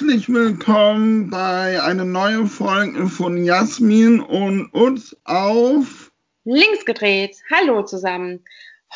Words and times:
Herzlich 0.00 0.28
willkommen 0.28 1.30
bei 1.30 1.80
einer 1.80 2.04
neuen 2.04 2.48
Folge 2.48 3.06
von 3.06 3.44
Jasmin 3.44 4.18
und 4.18 4.66
uns 4.74 5.16
auf 5.22 6.10
Links 6.42 6.84
gedreht. 6.84 7.36
Hallo 7.48 7.84
zusammen. 7.84 8.44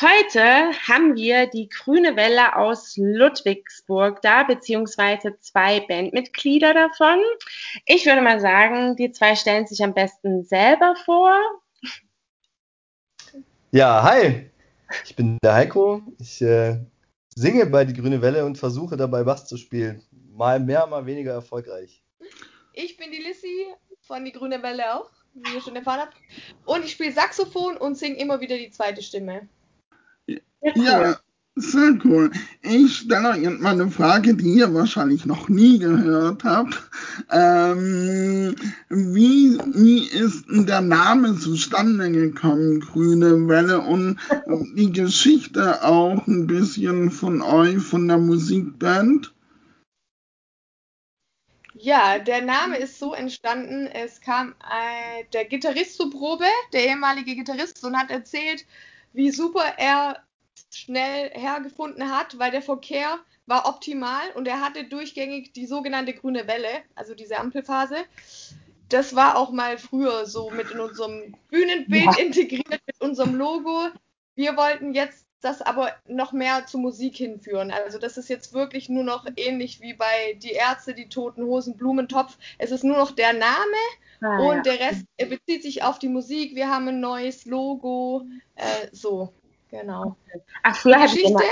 Heute 0.01 0.41
haben 0.89 1.15
wir 1.15 1.47
die 1.47 1.69
Grüne 1.69 2.17
Welle 2.17 2.57
aus 2.57 2.97
Ludwigsburg 2.97 4.21
da, 4.21 4.43
beziehungsweise 4.43 5.39
zwei 5.39 5.79
Bandmitglieder 5.79 6.73
davon. 6.73 7.19
Ich 7.85 8.05
würde 8.05 8.21
mal 8.21 8.41
sagen, 8.41 8.97
die 8.97 9.13
zwei 9.13 9.37
stellen 9.37 9.67
sich 9.67 9.81
am 9.81 9.93
besten 9.93 10.43
selber 10.43 10.95
vor. 11.05 11.33
Ja, 13.71 14.03
hi. 14.03 14.51
Ich 15.05 15.15
bin 15.15 15.37
der 15.41 15.53
Heiko. 15.53 16.01
Ich 16.17 16.41
äh, 16.41 16.77
singe 17.33 17.67
bei 17.67 17.85
Die 17.85 17.93
Grüne 17.93 18.21
Welle 18.21 18.43
und 18.43 18.57
versuche 18.57 18.97
dabei 18.97 19.23
Bass 19.23 19.45
zu 19.45 19.55
spielen. 19.55 20.03
Mal 20.39 20.61
mehr, 20.61 20.87
mal 20.87 21.05
weniger 21.05 21.33
erfolgreich. 21.33 22.01
Ich 22.71 22.95
bin 22.95 23.11
die 23.11 23.21
Lissy 23.21 23.65
von 23.99 24.23
Die 24.23 24.31
Grüne 24.31 24.63
Welle 24.63 24.95
auch, 24.95 25.11
wie 25.33 25.53
ihr 25.53 25.61
schon 25.61 25.75
erfahren 25.75 25.99
habt. 25.99 26.15
Und 26.63 26.85
ich 26.85 26.91
spiele 26.93 27.11
Saxophon 27.11 27.75
und 27.75 27.97
singe 27.97 28.17
immer 28.17 28.39
wieder 28.39 28.57
die 28.57 28.71
zweite 28.71 29.01
Stimme. 29.01 29.49
Ja, 30.75 31.19
sehr 31.55 31.99
cool. 32.05 32.31
Ich 32.61 32.99
stelle 32.99 33.31
euch 33.31 33.41
jetzt 33.41 33.59
mal 33.59 33.73
eine 33.73 33.91
Frage, 33.91 34.33
die 34.33 34.53
ihr 34.53 34.73
wahrscheinlich 34.73 35.25
noch 35.25 35.49
nie 35.49 35.77
gehört 35.77 36.45
habt. 36.45 36.89
Ähm, 37.29 38.55
wie, 38.87 39.59
wie 39.73 40.07
ist 40.07 40.47
denn 40.47 40.65
der 40.65 40.79
Name 40.79 41.37
zustande 41.37 42.13
gekommen, 42.13 42.79
Grüne 42.79 43.49
Welle, 43.49 43.81
und 43.81 44.17
die 44.73 44.93
Geschichte 44.93 45.83
auch 45.83 46.25
ein 46.27 46.47
bisschen 46.47 47.11
von 47.11 47.41
euch, 47.41 47.79
von 47.79 48.07
der 48.07 48.19
Musikband? 48.19 49.33
Ja, 51.81 52.19
der 52.19 52.41
Name 52.41 52.75
ist 52.75 52.99
so 52.99 53.13
entstanden, 53.13 53.87
es 53.87 54.19
kam 54.19 54.53
äh, 54.69 55.23
der 55.31 55.45
Gitarrist 55.45 55.95
zur 55.95 56.11
Probe, 56.11 56.43
der 56.73 56.87
ehemalige 56.87 57.35
Gitarrist, 57.35 57.81
und 57.85 57.97
hat 57.97 58.11
erzählt, 58.11 58.65
wie 59.13 59.31
super 59.31 59.63
er 59.77 60.21
schnell 60.73 61.29
hergefunden 61.29 62.11
hat, 62.13 62.37
weil 62.37 62.51
der 62.51 62.61
Verkehr 62.61 63.19
war 63.45 63.65
optimal 63.65 64.29
und 64.35 64.45
er 64.45 64.59
hatte 64.59 64.83
durchgängig 64.83 65.53
die 65.53 65.67
sogenannte 65.67 66.13
grüne 66.13 66.47
Welle, 66.47 66.83
also 66.95 67.15
diese 67.15 67.37
Ampelphase. 67.37 68.03
Das 68.89 69.15
war 69.15 69.37
auch 69.37 69.51
mal 69.51 69.77
früher 69.77 70.25
so 70.25 70.49
mit 70.49 70.71
in 70.71 70.81
unserem 70.81 71.33
Bühnenbild 71.47 72.17
ja. 72.17 72.19
integriert, 72.19 72.81
mit 72.87 72.99
unserem 72.99 73.35
Logo. 73.35 73.87
Wir 74.35 74.57
wollten 74.57 74.93
jetzt 74.93 75.28
das 75.41 75.61
aber 75.61 75.91
noch 76.07 76.31
mehr 76.31 76.65
zur 76.65 76.81
Musik 76.81 77.15
hinführen. 77.15 77.71
Also 77.71 77.97
das 77.97 78.17
ist 78.17 78.29
jetzt 78.29 78.53
wirklich 78.53 78.89
nur 78.89 79.03
noch 79.03 79.25
ähnlich 79.35 79.81
wie 79.81 79.93
bei 79.93 80.33
Die 80.41 80.51
Ärzte, 80.51 80.93
die 80.93 81.09
Toten 81.09 81.43
Hosen, 81.43 81.77
Blumentopf. 81.77 82.37
Es 82.57 82.71
ist 82.71 82.83
nur 82.83 82.97
noch 82.97 83.11
der 83.11 83.33
Name 83.33 83.77
ah, 84.21 84.39
und 84.39 84.65
ja. 84.65 84.73
der 84.73 84.79
Rest 84.79 85.05
bezieht 85.17 85.63
sich 85.63 85.83
auf 85.83 85.99
die 85.99 86.09
Musik. 86.09 86.55
Wir 86.55 86.69
haben 86.69 86.87
ein 86.87 86.99
neues 86.99 87.45
Logo, 87.45 88.25
äh, 88.55 88.87
so. 88.91 89.33
Genau. 89.71 90.15
Ach, 90.63 90.75
früher 90.75 90.99
hattet 90.99 91.19
ihr, 91.19 91.31
mal, 91.31 91.43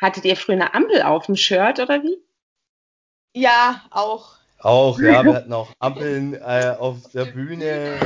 hattet 0.00 0.24
ihr 0.24 0.36
früher 0.36 0.56
eine 0.56 0.74
Ampel 0.74 1.02
auf 1.02 1.26
dem 1.26 1.36
Shirt 1.36 1.80
oder 1.80 2.02
wie? 2.02 2.18
Ja, 3.34 3.82
auch. 3.90 4.39
Auch, 4.62 5.00
ja, 5.00 5.22
wir 5.24 5.34
hatten 5.34 5.52
auch 5.52 5.72
Ampeln 5.78 6.34
äh, 6.34 6.74
auf 6.78 7.08
der 7.12 7.26
Bühne, 7.26 7.98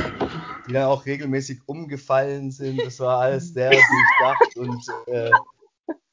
die 0.67 0.73
dann 0.73 0.85
auch 0.85 1.05
regelmäßig 1.05 1.59
umgefallen 1.65 2.51
sind. 2.51 2.81
Das 2.83 2.99
war 2.99 3.19
alles 3.19 3.53
sehr 3.53 3.71
durchdacht 3.71 4.57
und 4.57 4.83
äh, 5.07 5.31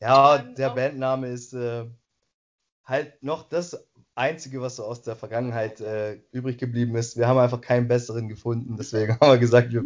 ja, 0.00 0.38
der 0.38 0.70
Bandname 0.70 1.28
ist 1.28 1.54
äh, 1.54 1.84
halt 2.84 3.22
noch 3.22 3.48
das 3.48 3.86
Einzige, 4.14 4.60
was 4.60 4.76
so 4.76 4.84
aus 4.84 5.02
der 5.02 5.16
Vergangenheit 5.16 5.80
äh, 5.80 6.18
übrig 6.32 6.58
geblieben 6.58 6.96
ist. 6.96 7.16
Wir 7.16 7.28
haben 7.28 7.38
einfach 7.38 7.60
keinen 7.60 7.88
besseren 7.88 8.28
gefunden, 8.28 8.76
deswegen 8.76 9.12
haben 9.20 9.30
wir 9.30 9.38
gesagt, 9.38 9.72
wir, 9.72 9.84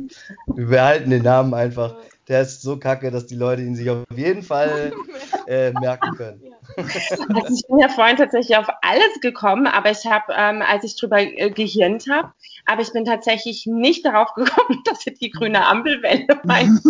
wir 0.55 0.67
behalten 0.67 1.11
den 1.11 1.23
Namen 1.23 1.55
einfach 1.55 1.97
der 2.29 2.43
ist 2.43 2.63
so 2.63 2.77
kacke, 2.79 3.11
dass 3.11 3.27
die 3.27 3.37
Leute 3.37 3.63
ihn 3.63 3.77
sich 3.77 3.89
auf 3.89 4.05
jeden 4.15 4.43
Fall 4.43 4.93
äh, 5.47 5.73
merken 5.73 6.17
können. 6.17 6.43
Also 6.77 7.55
ich 7.55 7.67
bin 7.69 7.79
ja 7.79 7.89
vorhin 7.89 8.17
tatsächlich 8.17 8.57
auf 8.57 8.67
alles 8.83 9.21
gekommen, 9.21 9.67
aber 9.67 9.91
ich 9.91 10.05
habe, 10.07 10.33
ähm, 10.37 10.63
als 10.63 10.85
ich 10.85 10.97
drüber 10.97 11.21
äh, 11.21 11.51
gehirnt 11.51 12.07
habe, 12.11 12.33
aber 12.67 12.83
ich 12.83 12.93
bin 12.93 13.05
tatsächlich 13.05 13.67
nicht 13.67 14.05
darauf 14.05 14.35
gekommen, 14.35 14.83
dass 14.85 15.07
ihr 15.07 15.15
die 15.15 15.31
grüne 15.31 15.67
Ampelwelle 15.67 16.27
meint. 16.45 16.81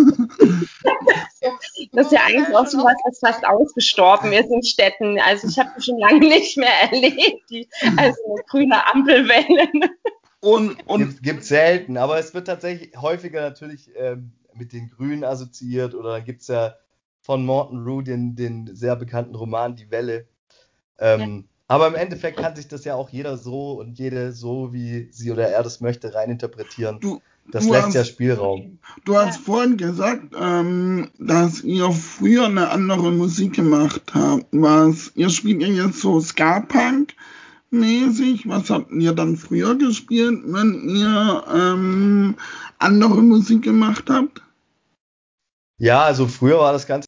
das 1.93 2.07
ist 2.07 2.11
ja 2.11 2.21
eigentlich 2.25 2.55
auch 2.55 2.65
so 2.65 2.79
was, 2.79 2.95
was 3.05 3.19
fast 3.19 3.47
ausgestorben 3.47 4.33
ist 4.33 4.49
in 4.49 4.63
Städten. 4.63 5.19
Also 5.19 5.47
ich 5.47 5.59
habe 5.59 5.79
schon 5.79 5.99
lange 5.99 6.19
nicht 6.19 6.57
mehr 6.57 6.73
erlebt, 6.91 7.43
die, 7.49 7.69
also 7.95 8.17
eine 8.33 8.43
grüne 8.49 8.87
Ampelwelle. 8.91 9.69
Und, 10.39 10.87
und 10.87 10.99
gibt, 10.99 11.23
gibt 11.23 11.43
selten, 11.43 11.97
aber 11.97 12.17
es 12.17 12.33
wird 12.33 12.47
tatsächlich 12.47 12.95
häufiger 12.99 13.41
natürlich 13.41 13.89
ähm, 13.95 14.31
mit 14.57 14.73
den 14.73 14.89
Grünen 14.89 15.23
assoziiert. 15.23 15.95
Oder 15.95 16.13
dann 16.13 16.25
gibt 16.25 16.41
es 16.41 16.47
ja 16.47 16.75
von 17.21 17.45
Morton 17.45 17.83
Rue 17.83 18.03
den, 18.03 18.35
den 18.35 18.75
sehr 18.75 18.95
bekannten 18.95 19.35
Roman 19.35 19.75
Die 19.75 19.91
Welle. 19.91 20.27
Ähm, 20.99 21.19
ja. 21.19 21.43
Aber 21.69 21.87
im 21.87 21.95
Endeffekt 21.95 22.39
kann 22.39 22.55
sich 22.55 22.67
das 22.67 22.85
ja 22.85 22.95
auch 22.95 23.09
jeder 23.09 23.37
so 23.37 23.73
und 23.73 23.99
jede 23.99 24.31
so, 24.31 24.71
wie 24.71 25.09
sie 25.11 25.31
oder 25.31 25.49
er 25.49 25.63
das 25.63 25.81
möchte, 25.81 26.13
reininterpretieren. 26.13 27.01
Du, 27.01 27.21
das 27.51 27.65
du 27.65 27.73
lässt 27.73 27.87
hast, 27.87 27.93
ja 27.93 28.05
Spielraum. 28.05 28.79
Du 29.05 29.17
hast 29.17 29.37
ja. 29.37 29.41
vorhin 29.43 29.77
gesagt, 29.77 30.33
ähm, 30.39 31.09
dass 31.19 31.61
ihr 31.63 31.91
früher 31.91 32.45
eine 32.45 32.69
andere 32.69 33.11
Musik 33.11 33.53
gemacht 33.53 34.01
habt. 34.13 34.45
Was, 34.51 35.11
ihr 35.15 35.29
spielt 35.29 35.61
ja 35.61 35.67
jetzt 35.67 35.99
so 35.99 36.21
Ska-Punk 36.21 37.13
mäßig. 37.69 38.47
Was 38.47 38.69
habt 38.69 38.91
ihr 38.91 39.13
dann 39.13 39.35
früher 39.35 39.75
gespielt, 39.75 40.39
wenn 40.45 40.89
ihr 40.89 41.43
ähm, 41.53 42.35
andere 42.79 43.21
Musik 43.21 43.63
gemacht 43.63 44.05
habt? 44.09 44.41
Ja, 45.77 46.03
also 46.03 46.27
früher 46.27 46.59
war 46.59 46.73
das 46.73 46.87
Ganze 46.87 47.07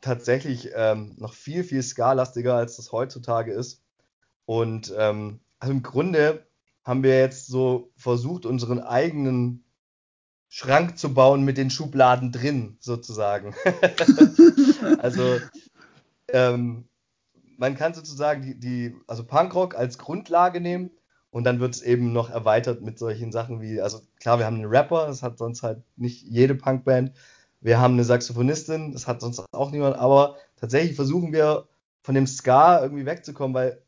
tatsächlich 0.00 0.70
ähm, 0.74 1.14
noch 1.18 1.32
viel, 1.32 1.64
viel 1.64 1.82
skalastiger, 1.82 2.54
als 2.54 2.76
das 2.76 2.92
heutzutage 2.92 3.52
ist. 3.52 3.82
Und 4.44 4.92
ähm, 4.98 5.40
also 5.58 5.72
im 5.72 5.82
Grunde 5.82 6.46
haben 6.84 7.02
wir 7.02 7.18
jetzt 7.18 7.46
so 7.46 7.92
versucht, 7.96 8.44
unseren 8.44 8.80
eigenen 8.80 9.64
Schrank 10.48 10.98
zu 10.98 11.14
bauen 11.14 11.42
mit 11.44 11.56
den 11.56 11.70
Schubladen 11.70 12.32
drin, 12.32 12.76
sozusagen. 12.80 13.54
also 14.98 15.38
ähm, 16.28 16.88
man 17.56 17.76
kann 17.76 17.94
sozusagen 17.94 18.42
die, 18.42 18.58
die, 18.58 18.96
also 19.06 19.24
Punkrock 19.24 19.74
als 19.74 19.96
Grundlage 19.96 20.60
nehmen 20.60 20.90
und 21.30 21.44
dann 21.44 21.60
wird 21.60 21.74
es 21.74 21.82
eben 21.82 22.12
noch 22.12 22.28
erweitert 22.28 22.82
mit 22.82 22.98
solchen 22.98 23.32
Sachen 23.32 23.62
wie, 23.62 23.80
also 23.80 24.00
klar, 24.20 24.38
wir 24.38 24.44
haben 24.44 24.56
einen 24.56 24.66
Rapper, 24.66 25.06
das 25.06 25.22
hat 25.22 25.38
sonst 25.38 25.62
halt 25.62 25.82
nicht 25.96 26.22
jede 26.22 26.54
Punkband, 26.54 27.12
wir 27.62 27.80
haben 27.80 27.94
eine 27.94 28.04
Saxophonistin, 28.04 28.92
das 28.92 29.06
hat 29.06 29.20
sonst 29.20 29.42
auch 29.52 29.70
niemand, 29.70 29.96
aber 29.96 30.36
tatsächlich 30.56 30.96
versuchen 30.96 31.32
wir 31.32 31.68
von 32.02 32.14
dem 32.14 32.26
Ska 32.26 32.82
irgendwie 32.82 33.06
wegzukommen, 33.06 33.54
weil 33.54 33.82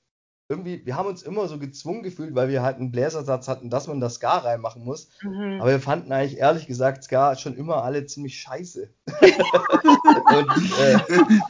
irgendwie, 0.48 0.84
wir 0.84 0.96
haben 0.96 1.08
uns 1.08 1.22
immer 1.22 1.48
so 1.48 1.58
gezwungen 1.58 2.02
gefühlt, 2.02 2.34
weil 2.34 2.48
wir 2.48 2.62
halt 2.62 2.76
einen 2.76 2.90
Bläsersatz 2.90 3.48
hatten, 3.48 3.70
dass 3.70 3.88
man 3.88 3.98
das 3.98 4.16
Ska 4.16 4.38
reinmachen 4.38 4.84
muss. 4.84 5.08
Mhm. 5.22 5.58
Aber 5.60 5.70
wir 5.70 5.80
fanden 5.80 6.12
eigentlich 6.12 6.38
ehrlich 6.38 6.66
gesagt 6.66 7.02
Ska 7.02 7.36
schon 7.36 7.56
immer 7.56 7.82
alle 7.82 8.04
ziemlich 8.04 8.38
scheiße. 8.38 8.90
Und, 9.06 10.48
äh, 10.78 10.98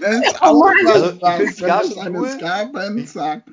das 0.01 0.17
ist 0.27 0.43
auch 0.43 0.71
also, 0.87 1.11
ich 1.11 1.21
finde 1.21 1.53
Ska 1.53 1.83
schon 1.83 2.17
cool. 2.17 2.29
Ska-Band 2.29 3.09
sagt. 3.09 3.49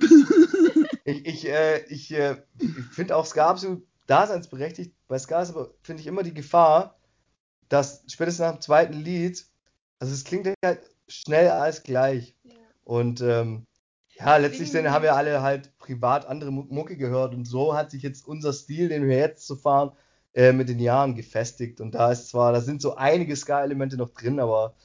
Ich, 1.03 1.25
ich, 1.25 1.49
äh, 1.49 1.83
ich, 1.85 2.13
äh, 2.13 2.35
ich 2.59 2.69
finde 2.91 3.15
auch 3.15 3.25
Ska 3.25 3.47
absolut 3.47 3.83
daseinsberechtigt. 4.05 4.93
Bei 5.07 5.17
Ska 5.17 5.41
ist 5.41 5.49
aber, 5.49 5.71
finde 5.81 6.01
ich, 6.01 6.07
immer 6.07 6.21
die 6.21 6.35
Gefahr, 6.35 7.00
dass 7.71 8.03
spätestens 8.07 8.45
nach 8.45 8.51
dem 8.51 8.61
zweiten 8.61 8.93
Lied, 8.93 9.45
also 9.99 10.13
es 10.13 10.25
klingt 10.25 10.49
halt 10.63 10.81
schnell 11.07 11.49
alles 11.49 11.83
gleich. 11.83 12.35
Ja. 12.43 12.53
Und 12.83 13.21
ähm, 13.21 13.65
ja, 14.09 14.35
letztlich 14.35 14.71
sind, 14.71 14.91
haben 14.91 15.03
wir 15.03 15.15
alle 15.15 15.41
halt 15.41 15.77
privat 15.77 16.25
andere 16.25 16.51
Mucke 16.51 16.97
gehört 16.97 17.34
und 17.34 17.46
so 17.46 17.73
hat 17.73 17.91
sich 17.91 18.03
jetzt 18.03 18.28
unser 18.28 18.51
Stil, 18.51 18.90
den 18.90 19.07
wir 19.07 19.17
jetzt 19.17 19.47
so 19.47 19.55
fahren, 19.55 19.93
äh, 20.34 20.51
mit 20.51 20.67
den 20.67 20.79
Jahren 20.79 21.16
gefestigt. 21.16 21.79
Und 21.79 21.96
da 21.96 22.11
ist 22.11 22.28
zwar, 22.28 22.51
da 22.51 22.59
sind 22.59 22.81
so 22.81 22.96
einige 22.96 23.35
Ska-Elemente 23.37 23.96
noch 23.96 24.09
drin, 24.09 24.41
aber 24.41 24.75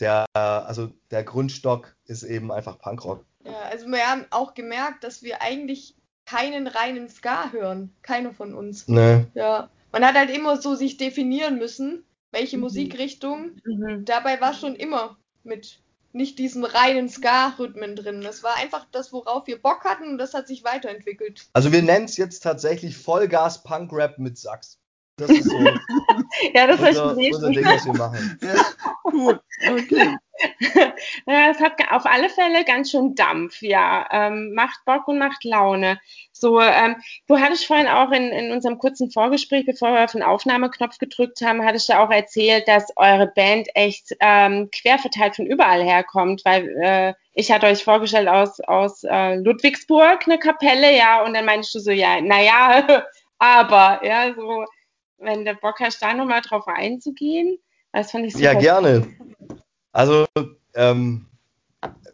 der, 0.00 0.26
also 0.34 0.90
der 1.12 1.22
Grundstock 1.22 1.94
ist 2.06 2.24
eben 2.24 2.50
einfach 2.50 2.76
Punkrock. 2.76 3.24
Ja, 3.44 3.60
also 3.70 3.86
wir 3.86 4.04
haben 4.04 4.26
auch 4.30 4.54
gemerkt, 4.54 5.04
dass 5.04 5.22
wir 5.22 5.42
eigentlich 5.42 5.96
keinen 6.26 6.66
reinen 6.66 7.08
Ska 7.08 7.52
hören. 7.52 7.94
Keiner 8.02 8.32
von 8.34 8.52
uns. 8.52 8.88
Nee. 8.88 9.26
Ja. 9.34 9.70
Man 9.92 10.04
hat 10.04 10.16
halt 10.16 10.30
immer 10.30 10.60
so 10.60 10.74
sich 10.74 10.96
definieren 10.96 11.58
müssen 11.58 12.04
welche 12.32 12.56
mhm. 12.56 12.64
Musikrichtung. 12.64 13.52
Mhm. 13.64 14.04
Dabei 14.04 14.40
war 14.40 14.54
schon 14.54 14.74
immer 14.74 15.16
mit 15.44 15.80
nicht 16.12 16.38
diesen 16.38 16.64
reinen 16.64 17.08
Ska-Rhythmen 17.08 17.96
drin. 17.96 18.20
Das 18.20 18.42
war 18.42 18.56
einfach 18.56 18.86
das, 18.90 19.12
worauf 19.12 19.46
wir 19.46 19.60
Bock 19.60 19.84
hatten 19.84 20.08
und 20.08 20.18
das 20.18 20.34
hat 20.34 20.46
sich 20.46 20.64
weiterentwickelt. 20.64 21.46
Also 21.52 21.72
wir 21.72 21.82
nennen 21.82 22.04
es 22.04 22.16
jetzt 22.16 22.40
tatsächlich 22.40 22.96
Vollgas-Punk-Rap 22.98 24.18
mit 24.18 24.36
Sax. 24.36 24.81
Das 25.16 25.30
ist 25.30 25.44
so 25.44 25.58
ja, 26.54 26.66
das 26.66 26.80
unser, 26.80 27.16
unser 27.16 27.50
Ding, 27.50 27.64
was 27.64 27.86
wir 27.86 27.92
machen. 27.94 28.38
Ja, 28.42 29.10
gut, 29.10 29.40
okay. 29.68 30.16
ja, 31.26 31.50
es 31.50 31.60
hat 31.60 31.74
auf 31.90 32.06
alle 32.06 32.28
Fälle 32.30 32.64
ganz 32.64 32.90
schön 32.90 33.14
Dampf, 33.14 33.60
ja. 33.60 34.06
Ähm, 34.10 34.54
macht 34.54 34.84
Bock 34.86 35.06
und 35.08 35.18
macht 35.18 35.44
Laune. 35.44 36.00
So, 36.32 36.60
ähm, 36.60 36.96
du 37.28 37.38
hattest 37.38 37.66
vorhin 37.66 37.86
auch 37.86 38.10
in, 38.10 38.30
in 38.30 38.50
unserem 38.52 38.78
kurzen 38.78 39.10
Vorgespräch, 39.10 39.66
bevor 39.66 39.92
wir 39.92 40.04
auf 40.04 40.12
den 40.12 40.22
Aufnahmeknopf 40.22 40.98
gedrückt 40.98 41.42
haben, 41.42 41.64
hattest 41.64 41.88
du 41.88 41.98
auch 41.98 42.10
erzählt, 42.10 42.66
dass 42.66 42.92
eure 42.96 43.26
Band 43.26 43.68
echt 43.74 44.16
ähm, 44.20 44.70
querverteilt 44.72 45.36
von 45.36 45.46
überall 45.46 45.84
herkommt, 45.84 46.42
weil 46.44 46.68
äh, 46.82 47.14
ich 47.34 47.52
hatte 47.52 47.66
euch 47.66 47.84
vorgestellt 47.84 48.28
aus, 48.28 48.60
aus 48.60 49.04
äh, 49.04 49.36
Ludwigsburg 49.36 50.26
eine 50.26 50.38
Kapelle, 50.38 50.96
ja, 50.96 51.22
und 51.22 51.34
dann 51.34 51.44
meinst 51.44 51.74
du 51.74 51.80
so, 51.80 51.90
ja, 51.90 52.20
naja, 52.20 53.04
aber, 53.38 54.00
ja, 54.04 54.34
so, 54.34 54.64
wenn 55.22 55.44
der 55.44 55.54
Bock 55.54 55.80
hast, 55.80 56.02
da 56.02 56.14
nochmal 56.14 56.42
drauf 56.42 56.66
einzugehen, 56.66 57.58
das 57.92 58.10
fand 58.10 58.26
ich 58.26 58.32
super. 58.34 58.44
Ja, 58.44 58.54
gerne. 58.54 59.06
Also, 59.92 60.26
ähm, 60.74 61.26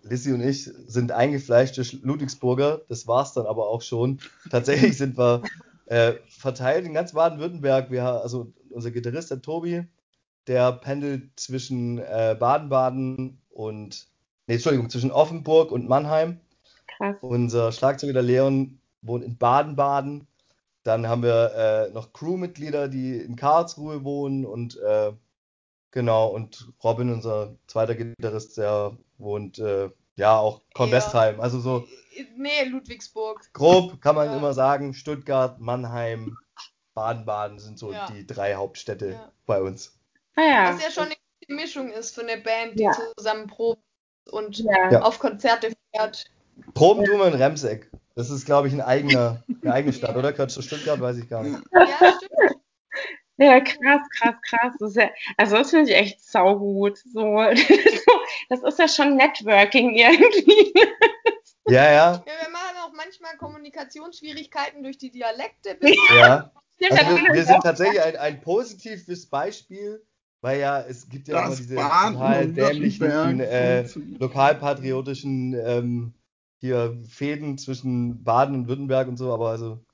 Lissy 0.03 0.33
und 0.33 0.41
ich 0.41 0.65
sind 0.65 1.13
eingefleischte 1.13 1.85
Ludwigsburger, 2.03 2.83
das 2.89 3.07
war 3.07 3.23
es 3.23 3.33
dann 3.33 3.47
aber 3.47 3.69
auch 3.69 3.83
schon. 3.83 4.21
Tatsächlich 4.51 4.97
sind 4.97 5.19
wir 5.19 5.43
äh, 5.87 6.15
verteilt 6.29 6.87
in 6.87 6.95
ganz 6.95 7.13
Baden-Württemberg. 7.13 7.91
also 7.93 8.53
unser 8.71 8.91
Gitarrist, 8.91 9.31
der 9.31 9.43
Tobi, 9.43 9.85
der 10.47 10.73
pendelt 10.73 11.39
zwischen 11.39 11.99
äh, 11.99 12.37
Baden-Baden 12.39 13.41
und, 13.51 14.09
nee, 14.47 14.55
Entschuldigung, 14.55 14.91
zwischen 14.91 15.11
Offenburg 15.11 15.73
und 15.73 15.89
Mannheim. 15.89 16.41
Krass. 16.87 17.17
Unser 17.21 17.73
Schlagzeuger, 17.73 18.15
der 18.15 18.23
Leon, 18.23 18.81
wohnt 19.03 19.25
in 19.25 19.37
Baden-Baden. 19.37 20.27
Dann 20.89 21.07
haben 21.07 21.23
wir 21.23 21.53
äh, 21.55 21.93
noch 21.93 22.13
Crewmitglieder, 22.13 22.89
die 22.89 23.17
in 23.17 23.37
Karlsruhe 23.37 24.05
wohnen 24.05 24.45
und 24.45 24.77
äh, 24.79 25.13
Genau, 25.91 26.29
und 26.29 26.69
Robin, 26.85 27.13
unser 27.13 27.57
zweiter 27.67 27.95
Gitarrist, 27.95 28.59
der 28.59 28.97
wohnt 29.17 29.59
äh, 29.59 29.91
ja 30.17 30.37
auch 30.37 30.63
Kornwestheim. 30.75 31.41
Also 31.41 31.61
so. 31.61 31.87
Nee, 32.37 32.65
Ludwigsburg. 32.65 33.53
Grob 33.53 34.01
kann 34.01 34.15
man 34.15 34.27
ja. 34.27 34.37
immer 34.37 34.53
sagen, 34.53 34.93
Stuttgart, 34.93 35.61
Mannheim, 35.61 36.37
Baden-Baden 36.95 37.59
sind 37.59 37.79
so 37.79 37.93
ja. 37.93 38.07
die 38.07 38.27
drei 38.27 38.55
Hauptstädte 38.55 39.13
ja. 39.13 39.33
bei 39.47 39.63
uns. 39.63 39.99
Ah, 40.35 40.43
ja. 40.43 40.75
Was 40.75 40.83
ja 40.83 40.91
schon 40.91 41.05
eine 41.05 41.57
Mischung 41.57 41.91
ist 41.91 42.15
für 42.15 42.23
eine 42.23 42.43
Band, 42.43 42.79
die 42.79 42.89
zusammen 43.17 43.47
probt 43.47 43.83
und 44.31 44.63
auf 45.01 45.19
Konzerte 45.19 45.73
fährt. 45.95 46.27
Proben 46.75 47.05
tun 47.05 47.19
wir 47.19 47.29
in 47.29 47.35
Remseck. 47.35 47.91
Das 48.19 48.31
ist, 48.31 48.47
glaube 48.47 48.67
ich, 48.67 48.75
ein 48.75 48.81
eigener, 48.81 49.45
eine 49.63 49.73
eigene 49.73 49.93
Stadt, 49.93 50.17
oder? 50.17 50.33
Gehört 50.33 50.51
zu 50.51 50.61
Stuttgart? 50.61 51.01
Weiß 51.01 51.19
ich 51.19 51.29
gar 51.29 51.45
nicht. 51.45 51.63
Ja, 51.73 51.87
stimmt. 52.17 52.61
Ja, 53.37 53.61
krass, 53.61 54.01
krass, 54.19 54.35
krass. 54.43 54.75
Das 54.81 54.95
ja, 54.97 55.11
also 55.37 55.55
das 55.55 55.71
finde 55.71 55.89
ich 55.89 55.97
echt 55.97 56.25
saugut. 56.25 56.99
So, 56.99 57.37
das 58.49 58.63
ist 58.65 58.79
ja 58.81 58.89
schon 58.89 59.15
Networking 59.15 59.95
irgendwie. 59.95 60.75
Ja, 61.69 61.85
ja. 61.85 61.91
ja 61.93 62.25
wir 62.27 62.51
machen 62.51 62.77
auch 62.85 62.93
manchmal 62.93 63.37
Kommunikationsschwierigkeiten 63.37 64.83
durch 64.83 64.99
die 64.99 65.13
Dialekte. 65.13 65.79
Ja. 66.17 66.51
Also 66.91 67.17
wir, 67.17 67.35
wir 67.35 67.45
sind 67.45 67.63
tatsächlich 67.63 68.03
ein, 68.03 68.17
ein 68.17 68.41
positives 68.41 69.27
Beispiel, 69.27 70.05
weil 70.41 70.59
ja, 70.59 70.81
es 70.81 71.09
gibt 71.09 71.29
ja 71.29 71.35
das 71.35 71.45
immer 71.45 71.57
diese 71.57 71.75
total 71.77 72.49
dämlichen, 72.49 73.39
äh, 73.39 73.87
lokalpatriotischen 74.19 75.55
ähm, 75.55 76.15
hier 76.59 76.99
Fäden 77.09 77.59
zwischen 77.59 78.23
Baden 78.25 78.55
und 78.55 78.69
Württemberg 78.69 79.09
und 79.09 79.17
so, 79.17 79.33
aber 79.33 79.51
also 79.51 79.85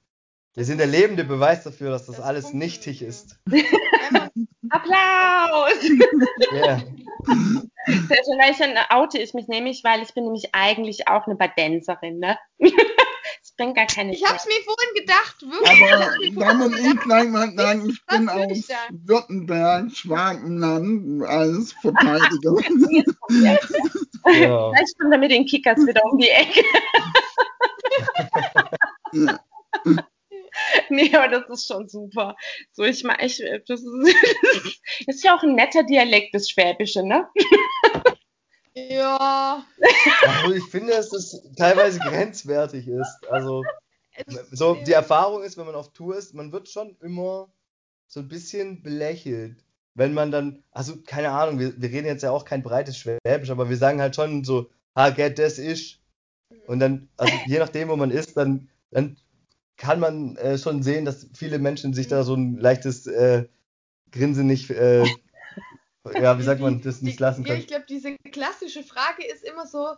wir 0.55 0.65
sind 0.65 0.79
der 0.79 0.87
lebende 0.87 1.25
Beweis 1.25 1.65
dafür, 1.65 1.91
dass 1.91 2.07
das, 2.07 2.17
das 2.17 2.25
alles 2.25 2.53
nichtig 2.53 3.03
ist. 3.03 3.39
Applaus! 4.71 5.91
Yeah. 6.53 6.83
Sehr 7.87 8.23
schön, 8.25 8.39
weil 8.39 8.53
ich 8.53 8.59
dann 8.59 8.77
oute 8.91 9.19
ich 9.19 9.35
mich 9.35 9.49
nämlich, 9.49 9.85
weil 9.85 10.03
ich 10.03 10.15
bin 10.15 10.25
nämlich 10.25 10.55
eigentlich 10.55 11.09
auch 11.09 11.27
eine 11.27 11.37
Badenserin, 11.37 12.19
ne? 12.19 12.39
Das 13.41 13.53
bringt 13.57 13.77
gar 13.77 13.87
keine 13.87 14.13
Ich 14.13 14.25
hab's 14.25 14.47
mir 14.47 14.55
vorhin 14.65 14.95
gedacht, 14.95 15.43
wirklich. 15.43 16.37
Aber 16.37 16.47
da 16.47 16.55
muss 16.55 16.79
ich 16.79 17.01
gleich 17.01 17.29
mal 17.29 17.55
sagen, 17.55 17.91
ich 17.91 18.05
bin 18.07 18.29
aus 18.29 18.69
Württemberg, 18.91 19.91
Schwabenland, 19.95 21.25
als 21.25 21.73
Verteidiger. 21.73 22.55
ja. 24.27 24.71
Vielleicht 24.73 24.99
kommt 24.99 25.13
er 25.13 25.19
mit 25.19 25.31
den 25.31 25.47
Kickers 25.47 25.79
wieder 25.87 26.03
um 26.05 26.19
die 26.19 26.29
Ecke. 26.29 26.63
ja. 29.13 29.41
nee, 30.89 31.15
aber 31.15 31.29
das 31.29 31.49
ist 31.49 31.67
schon 31.67 31.89
super. 31.89 32.37
So, 32.73 32.85
ich 32.85 33.05
meine, 33.05 33.25
ich, 33.25 33.43
das 33.67 33.81
ist, 33.81 34.17
ist 35.07 35.25
ja 35.25 35.37
auch 35.37 35.43
ein 35.43 35.55
netter 35.55 35.83
Dialekt, 35.83 36.35
das 36.35 36.49
Schwäbische, 36.49 37.03
ne? 37.03 37.29
ja. 38.75 39.65
Also 40.27 40.55
ich 40.55 40.65
finde, 40.65 40.93
dass 40.93 41.11
das 41.11 41.43
teilweise 41.57 41.99
grenzwertig 42.01 42.89
ist. 42.89 43.27
Also, 43.31 43.65
so 44.53 44.75
die 44.75 44.93
Erfahrung 44.93 45.43
ist, 45.43 45.57
wenn 45.57 45.67
man 45.67 45.75
auf 45.75 45.93
Tour 45.93 46.17
ist, 46.17 46.35
man 46.35 46.53
wird 46.53 46.69
schon 46.69 46.97
immer 47.01 47.53
so 48.07 48.21
ein 48.21 48.29
bisschen 48.29 48.83
belächelt. 48.83 49.65
Wenn 49.95 50.13
man 50.13 50.31
dann, 50.31 50.63
also 50.73 50.97
keine 51.07 51.31
Ahnung, 51.31 51.59
wir, 51.59 51.81
wir 51.81 51.89
reden 51.91 52.07
jetzt 52.07 52.23
ja 52.23 52.31
auch 52.31 52.45
kein 52.45 52.63
breites 52.63 52.99
Schwäbisch, 52.99 53.51
aber 53.51 53.71
wir 53.71 53.77
sagen 53.77 54.01
halt 54.01 54.17
schon 54.17 54.45
so, 54.45 54.71
ha, 54.97 55.11
get 55.11 55.39
das 55.39 55.59
ist. 55.59 56.01
Und 56.67 56.81
dann, 56.81 57.09
also 57.17 57.33
je 57.47 57.59
nachdem, 57.59 57.89
wo 57.89 57.97
man 57.97 58.11
ist, 58.11 58.37
dann, 58.37 58.69
dann 58.91 59.17
kann 59.77 60.01
man 60.01 60.37
äh, 60.37 60.59
schon 60.59 60.83
sehen, 60.83 61.05
dass 61.05 61.29
viele 61.35 61.59
Menschen 61.59 61.95
sich 61.95 62.09
da 62.09 62.25
so 62.25 62.35
ein 62.35 62.57
leichtes 62.59 63.07
äh, 63.07 63.47
Grinsen 64.13 64.47
nicht, 64.47 64.71
äh, 64.71 65.05
ja, 66.15 66.39
wie 66.39 66.43
sagt 66.43 66.61
man, 66.61 66.81
das 66.81 67.03
nicht 67.03 67.21
lassen 67.21 67.45
können. 67.45 67.57
Ja, 67.57 67.61
ich 67.61 67.69
glaube, 67.69 67.87
diese 67.89 68.17
klassische 68.31 68.83
Frage 68.83 69.25
ist 69.27 69.45
immer 69.45 69.67
so, 69.67 69.95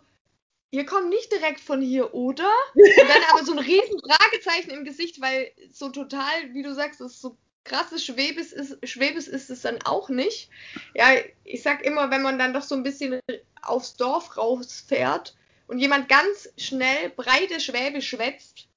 ihr 0.71 0.85
kommt 0.85 1.09
nicht 1.09 1.31
direkt 1.31 1.59
von 1.59 1.81
hier, 1.81 2.13
oder? 2.13 2.51
Und 2.73 3.09
dann 3.09 3.23
aber 3.31 3.45
so 3.45 3.53
ein 3.53 3.59
riesen 3.59 3.99
Fragezeichen 3.99 4.71
im 4.71 4.83
Gesicht, 4.83 5.21
weil 5.21 5.51
so 5.71 5.89
total, 5.89 6.53
wie 6.53 6.63
du 6.63 6.73
sagst, 6.73 7.01
ist 7.01 7.21
so 7.21 7.37
krasses 7.67 8.03
Schwebes 8.03 8.53
ist, 8.53 8.77
Schwebes 8.87 9.27
ist 9.27 9.49
es 9.49 9.61
dann 9.61 9.79
auch 9.85 10.09
nicht. 10.09 10.49
Ja, 10.95 11.07
ich 11.43 11.61
sag 11.61 11.83
immer, 11.83 12.09
wenn 12.09 12.21
man 12.21 12.39
dann 12.39 12.53
doch 12.53 12.63
so 12.63 12.75
ein 12.75 12.83
bisschen 12.83 13.19
aufs 13.61 13.95
Dorf 13.95 14.37
rausfährt 14.37 15.35
und 15.67 15.79
jemand 15.79 16.09
ganz 16.09 16.49
schnell 16.57 17.09
breite 17.09 17.59
Schwäbisch 17.59 18.09
schwätzt, 18.09 18.67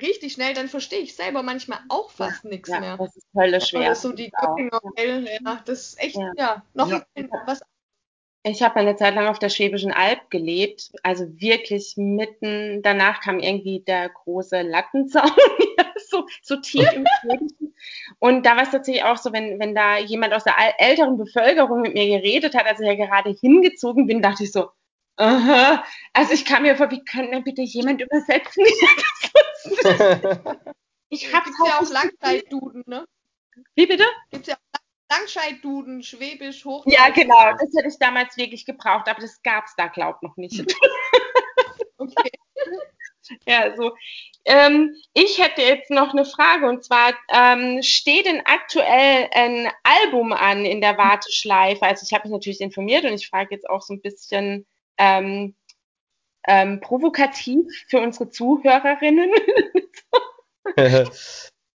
richtig 0.00 0.34
schnell, 0.34 0.54
dann 0.54 0.68
verstehe 0.68 1.00
ich 1.00 1.14
selber 1.14 1.42
manchmal 1.42 1.78
auch 1.88 2.10
fast 2.10 2.44
ja, 2.44 2.50
nichts 2.50 2.68
ja, 2.68 2.80
mehr. 2.80 2.96
Das 2.96 3.16
ist 3.16 3.26
völlig 3.32 3.64
schwer. 3.64 3.80
Oder 3.80 3.94
so 3.94 4.12
die 4.12 4.30
Göttinger 4.30 4.80
ja, 4.96 5.62
das 5.64 5.88
ist 5.88 6.00
echt, 6.00 6.16
ja, 6.16 6.32
ja 6.36 6.62
noch 6.74 6.90
ja. 6.90 7.04
was. 7.46 7.60
Ich 8.44 8.62
habe 8.62 8.76
eine 8.76 8.96
Zeit 8.96 9.14
lang 9.14 9.26
auf 9.26 9.38
der 9.38 9.48
Schwäbischen 9.48 9.92
Alb 9.92 10.30
gelebt, 10.30 10.92
also 11.02 11.24
wirklich 11.40 11.94
mitten, 11.96 12.82
danach 12.82 13.20
kam 13.20 13.40
irgendwie 13.40 13.80
der 13.80 14.08
große 14.08 14.62
Lattenzaun, 14.62 15.30
so, 16.42 16.52
so 16.54 16.56
tief 16.60 16.92
im 16.92 17.06
Schwäbischen. 17.20 17.74
Und 18.18 18.44
da 18.44 18.56
war 18.56 18.64
es 18.64 18.70
tatsächlich 18.70 19.04
auch 19.04 19.16
so, 19.16 19.32
wenn, 19.32 19.58
wenn 19.60 19.74
da 19.74 19.98
jemand 19.98 20.34
aus 20.34 20.44
der 20.44 20.54
älteren 20.78 21.16
Bevölkerung 21.16 21.82
mit 21.82 21.94
mir 21.94 22.06
geredet 22.06 22.54
hat, 22.54 22.66
als 22.66 22.80
ich 22.80 22.86
ja 22.86 22.94
gerade 22.94 23.30
hingezogen 23.30 24.06
bin, 24.06 24.22
dachte 24.22 24.44
ich 24.44 24.52
so, 24.52 24.70
Aha. 25.18 25.84
Also 26.12 26.32
ich 26.32 26.44
kam 26.44 26.62
mir 26.62 26.76
vor, 26.76 26.90
wie 26.92 27.04
kann 27.04 27.32
denn 27.32 27.42
bitte 27.42 27.62
jemand 27.62 28.00
übersetzen? 28.00 28.64
ich 31.08 31.34
habe 31.34 31.50
ja 31.66 31.80
auch 31.80 31.90
Langzeitduden, 31.90 32.84
ne? 32.86 33.04
Wie 33.74 33.86
bitte? 33.86 34.04
Gibt's 34.30 34.46
ja 34.46 34.54
auch 34.54 34.80
Langscheid-Duden, 35.10 36.04
Schwäbisch, 36.04 36.64
Hoch. 36.64 36.84
Ja, 36.86 37.08
genau. 37.08 37.52
Das 37.52 37.68
hätte 37.76 37.88
ich 37.88 37.98
damals 37.98 38.36
wirklich 38.36 38.64
gebraucht, 38.64 39.08
aber 39.08 39.20
das 39.20 39.42
gab 39.42 39.64
es 39.64 39.74
da, 39.76 39.88
glaub 39.88 40.22
noch 40.22 40.36
nicht. 40.36 40.60
okay. 41.96 42.30
Ja, 43.46 43.74
so. 43.74 43.96
Ähm, 44.48 44.96
ich 45.12 45.38
hätte 45.38 45.60
jetzt 45.60 45.90
noch 45.90 46.12
eine 46.12 46.24
Frage 46.24 46.66
und 46.66 46.82
zwar 46.82 47.12
ähm, 47.28 47.82
steht 47.82 48.24
denn 48.24 48.40
aktuell 48.46 49.28
ein 49.34 49.68
Album 49.82 50.32
an 50.32 50.64
in 50.64 50.80
der 50.80 50.96
Warteschleife? 50.96 51.82
Also 51.82 52.06
ich 52.06 52.14
habe 52.14 52.24
mich 52.24 52.32
natürlich 52.32 52.62
informiert 52.62 53.04
und 53.04 53.12
ich 53.12 53.28
frage 53.28 53.54
jetzt 53.54 53.68
auch 53.68 53.82
so 53.82 53.92
ein 53.92 54.00
bisschen 54.00 54.66
ähm, 54.96 55.54
ähm, 56.46 56.80
provokativ 56.80 57.66
für 57.88 58.00
unsere 58.00 58.30
Zuhörerinnen. 58.30 59.30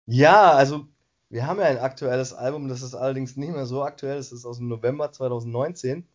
ja, 0.07 0.53
also 0.53 0.87
wir 1.29 1.47
haben 1.47 1.61
ja 1.61 1.67
ein 1.67 1.79
aktuelles 1.79 2.33
Album, 2.33 2.69
das 2.69 2.81
ist 2.81 2.95
allerdings 2.95 3.37
nicht 3.37 3.53
mehr 3.53 3.67
so 3.67 3.83
aktuell, 3.83 4.17
das 4.17 4.33
ist 4.33 4.47
aus 4.47 4.57
dem 4.57 4.69
November 4.69 5.13
2019. 5.13 6.09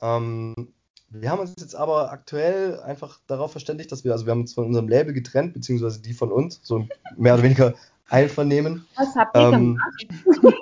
Ähm, 0.00 0.74
wir 1.10 1.30
haben 1.30 1.40
uns 1.40 1.54
jetzt 1.58 1.74
aber 1.74 2.12
aktuell 2.12 2.80
einfach 2.80 3.18
darauf 3.26 3.52
verständigt, 3.52 3.90
dass 3.92 4.04
wir, 4.04 4.12
also 4.12 4.26
wir 4.26 4.32
haben 4.32 4.42
uns 4.42 4.54
von 4.54 4.66
unserem 4.66 4.88
Label 4.88 5.12
getrennt, 5.12 5.54
beziehungsweise 5.54 6.00
die 6.00 6.12
von 6.12 6.30
uns, 6.30 6.60
so 6.62 6.86
mehr 7.16 7.34
oder 7.34 7.42
weniger 7.42 7.74
Einvernehmen. 8.08 8.86
Was 8.96 9.14
habt 9.14 9.36
ihr 9.36 9.52
ähm, 9.52 9.80
gemacht? 10.24 10.54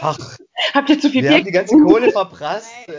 Ach, 0.00 0.36
habt 0.74 0.90
ihr 0.90 1.00
zu 1.00 1.08
viel 1.08 1.22
Wir 1.22 1.30
Bier 1.30 1.38
haben 1.38 1.46
die 1.46 1.52
ganze 1.52 1.78
Kohle 1.78 2.12
verprasst. 2.12 2.70
ja, 2.86 2.94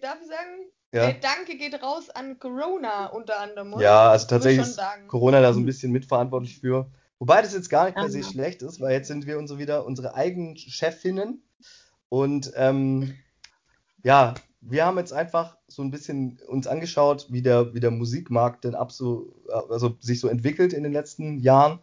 darf 0.00 0.18
ich 0.22 0.28
sagen? 0.28 0.70
Ja. 0.92 1.06
Der 1.06 1.14
Danke 1.14 1.56
geht 1.56 1.82
raus 1.82 2.08
an 2.10 2.38
Corona 2.38 3.06
unter 3.06 3.40
anderem. 3.40 3.80
Ja, 3.80 4.10
also 4.10 4.28
tatsächlich 4.28 4.64
ist 4.64 4.80
Corona 5.08 5.40
da 5.40 5.52
so 5.52 5.58
ein 5.58 5.66
bisschen 5.66 5.90
mitverantwortlich 5.90 6.60
für. 6.60 6.88
Wobei 7.18 7.42
das 7.42 7.52
jetzt 7.52 7.68
gar 7.68 7.86
nicht 7.86 7.96
per 7.96 8.10
se 8.10 8.22
schlecht 8.22 8.62
ist, 8.62 8.80
weil 8.80 8.92
jetzt 8.92 9.08
sind 9.08 9.26
wir 9.26 9.38
unsere 9.38 9.58
wieder 9.58 9.86
unsere 9.86 10.14
eigenen 10.14 10.56
Chefinnen 10.56 11.42
und 12.08 12.52
ähm, 12.54 13.16
ja, 14.04 14.34
wir 14.60 14.86
haben 14.86 14.98
jetzt 14.98 15.12
einfach 15.12 15.56
so 15.66 15.82
ein 15.82 15.90
bisschen 15.90 16.38
uns 16.46 16.66
angeschaut, 16.66 17.26
wie 17.30 17.42
der, 17.42 17.74
wie 17.74 17.80
der 17.80 17.90
Musikmarkt 17.90 18.64
denn 18.64 18.74
ab 18.74 18.92
so, 18.92 19.34
also 19.68 19.96
sich 20.00 20.20
so 20.20 20.28
entwickelt 20.28 20.72
in 20.72 20.84
den 20.84 20.92
letzten 20.92 21.38
Jahren 21.38 21.80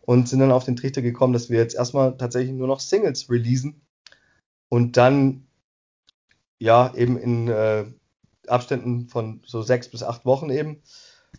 und 0.00 0.28
sind 0.28 0.40
dann 0.40 0.52
auf 0.52 0.64
den 0.64 0.76
Trichter 0.76 1.02
gekommen, 1.02 1.32
dass 1.32 1.50
wir 1.50 1.58
jetzt 1.58 1.74
erstmal 1.74 2.16
tatsächlich 2.16 2.54
nur 2.54 2.68
noch 2.68 2.80
Singles 2.80 3.28
releasen 3.30 3.80
und 4.68 4.96
dann 4.96 5.46
ja 6.58 6.94
eben 6.94 7.18
in 7.18 7.48
äh, 7.48 7.84
Abständen 8.46 9.08
von 9.08 9.42
so 9.44 9.62
sechs 9.62 9.88
bis 9.90 10.02
acht 10.02 10.24
Wochen 10.24 10.50
eben 10.50 10.82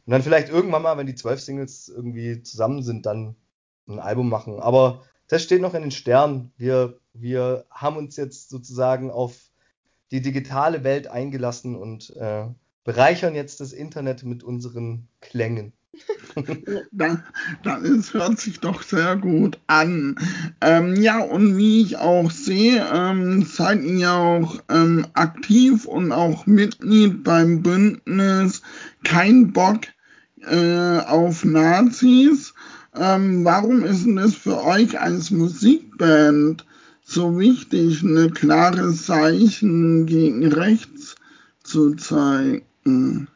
und 0.06 0.12
dann 0.12 0.24
vielleicht 0.24 0.50
irgendwann 0.50 0.84
mal, 0.84 0.98
wenn 0.98 1.08
die 1.08 1.16
zwölf 1.16 1.42
Singles 1.42 1.90
irgendwie 1.90 2.44
zusammen 2.44 2.84
sind, 2.84 3.06
dann 3.06 3.36
ein 3.88 4.00
Album 4.00 4.30
machen. 4.30 4.60
Aber 4.60 5.04
das 5.28 5.44
steht 5.44 5.62
noch 5.62 5.74
in 5.74 5.82
den 5.82 5.92
Sternen. 5.92 6.52
Wir, 6.58 7.00
wir 7.14 7.66
haben 7.72 7.98
uns 7.98 8.16
jetzt 8.16 8.50
sozusagen 8.50 9.12
auf 9.12 9.47
die 10.12 10.22
digitale 10.22 10.84
Welt 10.84 11.08
eingelassen 11.08 11.76
und 11.76 12.16
äh, 12.16 12.46
bereichern 12.84 13.36
jetzt 13.36 13.60
das 13.60 13.74
Internet 13.74 14.24
mit 14.24 14.44
unseren 14.44 15.08
Klängen. 15.22 15.74
dann 16.92 17.84
ist, 17.84 18.14
hört 18.14 18.40
sich 18.40 18.60
doch 18.60 18.84
sehr 18.84 19.16
gut 19.16 19.60
an. 19.68 20.18
Ähm, 20.62 20.96
ja, 20.96 21.20
und 21.20 21.58
wie 21.58 21.82
ich 21.82 21.98
auch 21.98 22.30
sehe, 22.30 22.86
ähm, 22.94 23.44
seid 23.44 23.84
ihr 23.84 24.12
auch 24.12 24.60
ähm, 24.70 25.08
aktiv 25.14 25.86
und 25.86 26.12
auch 26.12 26.46
Mitglied 26.46 27.24
beim 27.24 27.64
Bündnis 27.64 28.62
Kein 29.04 29.52
Bock 29.52 29.82
äh, 30.44 31.00
auf 31.00 31.44
Nazis. 31.44 32.54
Ähm, 32.96 33.44
warum 33.44 33.84
ist 33.84 34.06
denn 34.06 34.18
das 34.18 34.36
für 34.36 34.64
euch 34.64 35.00
als 35.00 35.32
Musikband 35.32 36.66
so 37.08 37.40
wichtig, 37.40 38.04
eine 38.04 38.30
klare 38.30 38.94
Zeichen 38.94 40.06
gegen 40.06 40.52
rechts 40.52 41.16
zu 41.64 41.96
zeigen? 41.96 43.30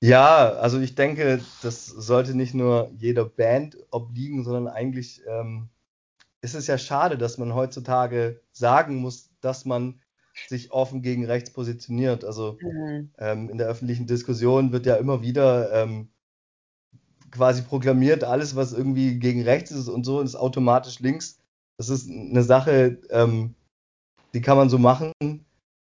Ja, 0.00 0.52
also 0.52 0.78
ich 0.78 0.94
denke, 0.94 1.40
das 1.62 1.86
sollte 1.86 2.36
nicht 2.36 2.54
nur 2.54 2.92
jeder 2.96 3.24
Band 3.24 3.76
obliegen, 3.90 4.44
sondern 4.44 4.68
eigentlich 4.68 5.20
ähm, 5.26 5.68
ist 6.40 6.54
es 6.54 6.68
ja 6.68 6.78
schade, 6.78 7.18
dass 7.18 7.38
man 7.38 7.54
heutzutage 7.54 8.40
sagen 8.52 8.96
muss, 8.96 9.30
dass 9.40 9.64
man 9.64 10.00
sich 10.46 10.70
offen 10.70 11.02
gegen 11.02 11.26
rechts 11.26 11.52
positioniert. 11.52 12.24
Also 12.24 12.56
mhm. 12.60 13.10
ähm, 13.18 13.50
in 13.50 13.58
der 13.58 13.66
öffentlichen 13.66 14.06
Diskussion 14.06 14.70
wird 14.70 14.86
ja 14.86 14.94
immer 14.94 15.22
wieder 15.22 15.72
ähm, 15.72 16.10
quasi 17.32 17.62
proklamiert, 17.62 18.22
alles, 18.22 18.54
was 18.54 18.72
irgendwie 18.72 19.18
gegen 19.18 19.42
rechts 19.42 19.72
ist 19.72 19.88
und 19.88 20.04
so, 20.04 20.20
ist 20.20 20.36
automatisch 20.36 21.00
links. 21.00 21.40
Das 21.78 21.88
ist 21.88 22.10
eine 22.10 22.42
Sache, 22.42 22.98
ähm, 23.10 23.54
die 24.34 24.40
kann 24.40 24.56
man 24.56 24.68
so 24.68 24.78
machen. 24.78 25.12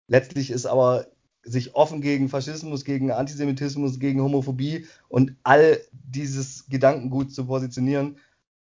Letztlich 0.08 0.50
ist 0.50 0.66
aber 0.66 1.06
sich 1.44 1.74
offen 1.74 2.00
gegen 2.00 2.28
Faschismus, 2.28 2.84
gegen 2.84 3.10
Antisemitismus, 3.10 3.98
gegen 3.98 4.22
Homophobie 4.22 4.86
und 5.08 5.36
all 5.42 5.80
dieses 5.92 6.66
Gedankengut 6.68 7.32
zu 7.32 7.46
positionieren, 7.46 8.18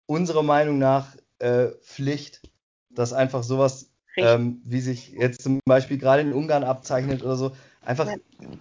unserer 0.06 0.44
Meinung 0.44 0.78
nach 0.78 1.16
äh, 1.40 1.70
Pflicht, 1.82 2.42
dass 2.90 3.14
einfach 3.14 3.44
sowas, 3.44 3.92
ähm, 4.16 4.62
wie 4.64 4.82
sich 4.82 5.10
jetzt 5.10 5.42
zum 5.42 5.60
Beispiel 5.66 5.98
gerade 5.98 6.22
in 6.22 6.34
Ungarn 6.34 6.64
abzeichnet 6.64 7.24
oder 7.24 7.36
so, 7.36 7.56
einfach 7.82 8.08
ja. 8.08 8.16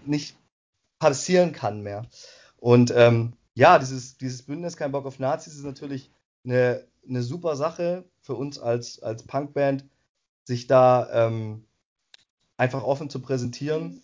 nicht 0.04 0.36
passieren 0.98 1.52
kann 1.52 1.82
mehr. 1.82 2.06
Und 2.56 2.92
ähm, 2.94 3.34
ja, 3.54 3.78
dieses, 3.78 4.18
dieses 4.18 4.42
Bündnis 4.42 4.76
Kein 4.76 4.92
Bock 4.92 5.06
auf 5.06 5.18
Nazis 5.18 5.54
ist 5.54 5.64
natürlich 5.64 6.10
eine, 6.44 6.84
eine 7.08 7.22
super 7.22 7.56
Sache 7.56 8.04
für 8.20 8.34
uns 8.34 8.58
als, 8.58 9.02
als 9.02 9.22
Punkband, 9.24 9.84
sich 10.44 10.66
da 10.66 11.26
ähm, 11.26 11.64
einfach 12.56 12.84
offen 12.84 13.10
zu 13.10 13.20
präsentieren 13.20 14.02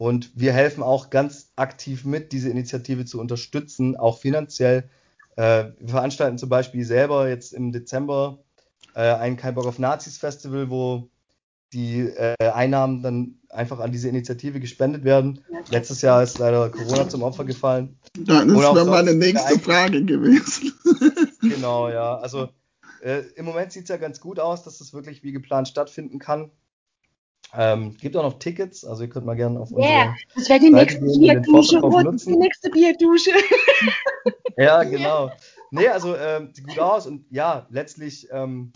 und 0.00 0.30
wir 0.34 0.54
helfen 0.54 0.82
auch 0.82 1.10
ganz 1.10 1.50
aktiv 1.56 2.06
mit, 2.06 2.32
diese 2.32 2.48
Initiative 2.48 3.04
zu 3.04 3.20
unterstützen, 3.20 3.98
auch 3.98 4.18
finanziell. 4.18 4.88
Äh, 5.36 5.72
wir 5.78 5.88
veranstalten 5.90 6.38
zum 6.38 6.48
Beispiel 6.48 6.86
selber 6.86 7.28
jetzt 7.28 7.52
im 7.52 7.70
Dezember 7.70 8.38
äh, 8.94 9.12
ein 9.12 9.36
Kein 9.36 9.54
Bock 9.54 9.66
auf 9.66 9.78
Nazis 9.78 10.16
Festival, 10.16 10.70
wo 10.70 11.10
die 11.74 12.00
äh, 12.00 12.34
Einnahmen 12.38 13.02
dann 13.02 13.34
einfach 13.50 13.78
an 13.78 13.92
diese 13.92 14.08
Initiative 14.08 14.58
gespendet 14.58 15.04
werden. 15.04 15.44
Letztes 15.70 16.00
Jahr 16.00 16.22
ist 16.22 16.38
leider 16.38 16.70
Corona 16.70 17.06
zum 17.06 17.22
Opfer 17.22 17.44
gefallen. 17.44 17.98
Das 18.18 18.46
wäre 18.48 18.86
meine 18.86 19.12
nächste 19.12 19.58
Frage 19.58 20.02
gewesen. 20.02 20.72
Genau, 21.40 21.88
ja. 21.88 22.16
Also 22.16 22.48
äh, 23.02 23.22
im 23.36 23.44
Moment 23.44 23.72
sieht 23.72 23.84
es 23.84 23.88
ja 23.88 23.96
ganz 23.96 24.20
gut 24.20 24.38
aus, 24.38 24.62
dass 24.62 24.80
es 24.80 24.92
wirklich 24.92 25.22
wie 25.22 25.32
geplant 25.32 25.68
stattfinden 25.68 26.18
kann. 26.18 26.50
Ähm, 27.52 27.96
gibt 27.96 28.16
auch 28.16 28.22
noch 28.22 28.38
Tickets, 28.38 28.84
also 28.84 29.02
ihr 29.02 29.08
könnt 29.08 29.26
mal 29.26 29.34
gerne 29.34 29.58
auf 29.58 29.72
yeah, 29.72 30.14
das 30.36 30.48
wäre 30.48 30.60
die 30.60 30.70
nächste 30.70 31.00
Bierdusche, 31.00 31.80
die 31.80 32.36
nächste 32.36 32.70
Bierdusche. 32.70 33.32
ja, 34.56 34.84
genau. 34.84 35.32
Nee, 35.72 35.88
also 35.88 36.16
ähm, 36.16 36.50
sieht 36.52 36.68
gut 36.68 36.78
aus 36.78 37.08
und 37.08 37.26
ja, 37.30 37.66
letztlich, 37.70 38.28
ähm, 38.30 38.72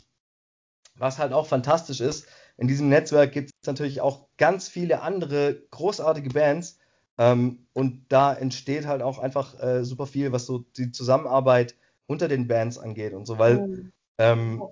was 0.96 1.18
halt 1.18 1.32
auch 1.32 1.46
fantastisch 1.46 2.00
ist, 2.00 2.26
in 2.56 2.66
diesem 2.66 2.88
Netzwerk 2.88 3.32
gibt 3.32 3.50
es 3.50 3.66
natürlich 3.66 4.00
auch 4.00 4.26
ganz 4.38 4.68
viele 4.68 5.02
andere 5.02 5.62
großartige 5.70 6.30
Bands 6.30 6.78
ähm, 7.16 7.66
und 7.74 8.06
da 8.08 8.34
entsteht 8.34 8.86
halt 8.86 9.02
auch 9.02 9.18
einfach 9.18 9.60
äh, 9.60 9.84
super 9.84 10.06
viel, 10.06 10.32
was 10.32 10.46
so 10.46 10.64
die 10.76 10.90
Zusammenarbeit 10.90 11.76
unter 12.06 12.28
den 12.28 12.46
Bands 12.46 12.78
angeht 12.78 13.14
und 13.14 13.26
so, 13.26 13.38
weil 13.38 13.66
mhm. 13.66 13.92
ähm, 14.18 14.62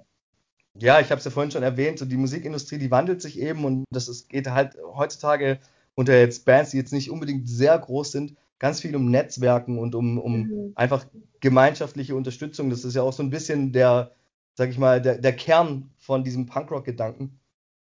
ja, 0.74 1.00
ich 1.00 1.10
habe 1.10 1.18
es 1.18 1.24
ja 1.24 1.30
vorhin 1.30 1.50
schon 1.50 1.62
erwähnt, 1.62 1.98
so 1.98 2.04
die 2.04 2.16
Musikindustrie, 2.16 2.78
die 2.78 2.90
wandelt 2.90 3.20
sich 3.20 3.38
eben 3.38 3.64
und 3.64 3.84
das 3.90 4.08
ist, 4.08 4.28
geht 4.28 4.48
halt 4.48 4.76
heutzutage 4.94 5.58
unter 5.94 6.18
jetzt 6.18 6.44
Bands, 6.44 6.70
die 6.70 6.78
jetzt 6.78 6.92
nicht 6.92 7.10
unbedingt 7.10 7.48
sehr 7.48 7.78
groß 7.78 8.12
sind, 8.12 8.36
ganz 8.58 8.80
viel 8.80 8.96
um 8.96 9.10
Netzwerken 9.10 9.78
und 9.78 9.94
um, 9.94 10.18
um 10.18 10.40
mhm. 10.40 10.72
einfach 10.74 11.04
gemeinschaftliche 11.40 12.14
Unterstützung. 12.14 12.70
Das 12.70 12.84
ist 12.84 12.94
ja 12.94 13.02
auch 13.02 13.12
so 13.12 13.22
ein 13.22 13.30
bisschen 13.30 13.72
der, 13.72 14.14
sag 14.54 14.70
ich 14.70 14.78
mal, 14.78 15.02
der, 15.02 15.18
der 15.18 15.34
Kern 15.34 15.90
von 15.98 16.24
diesem 16.24 16.46
Punkrock-Gedanken. 16.46 17.40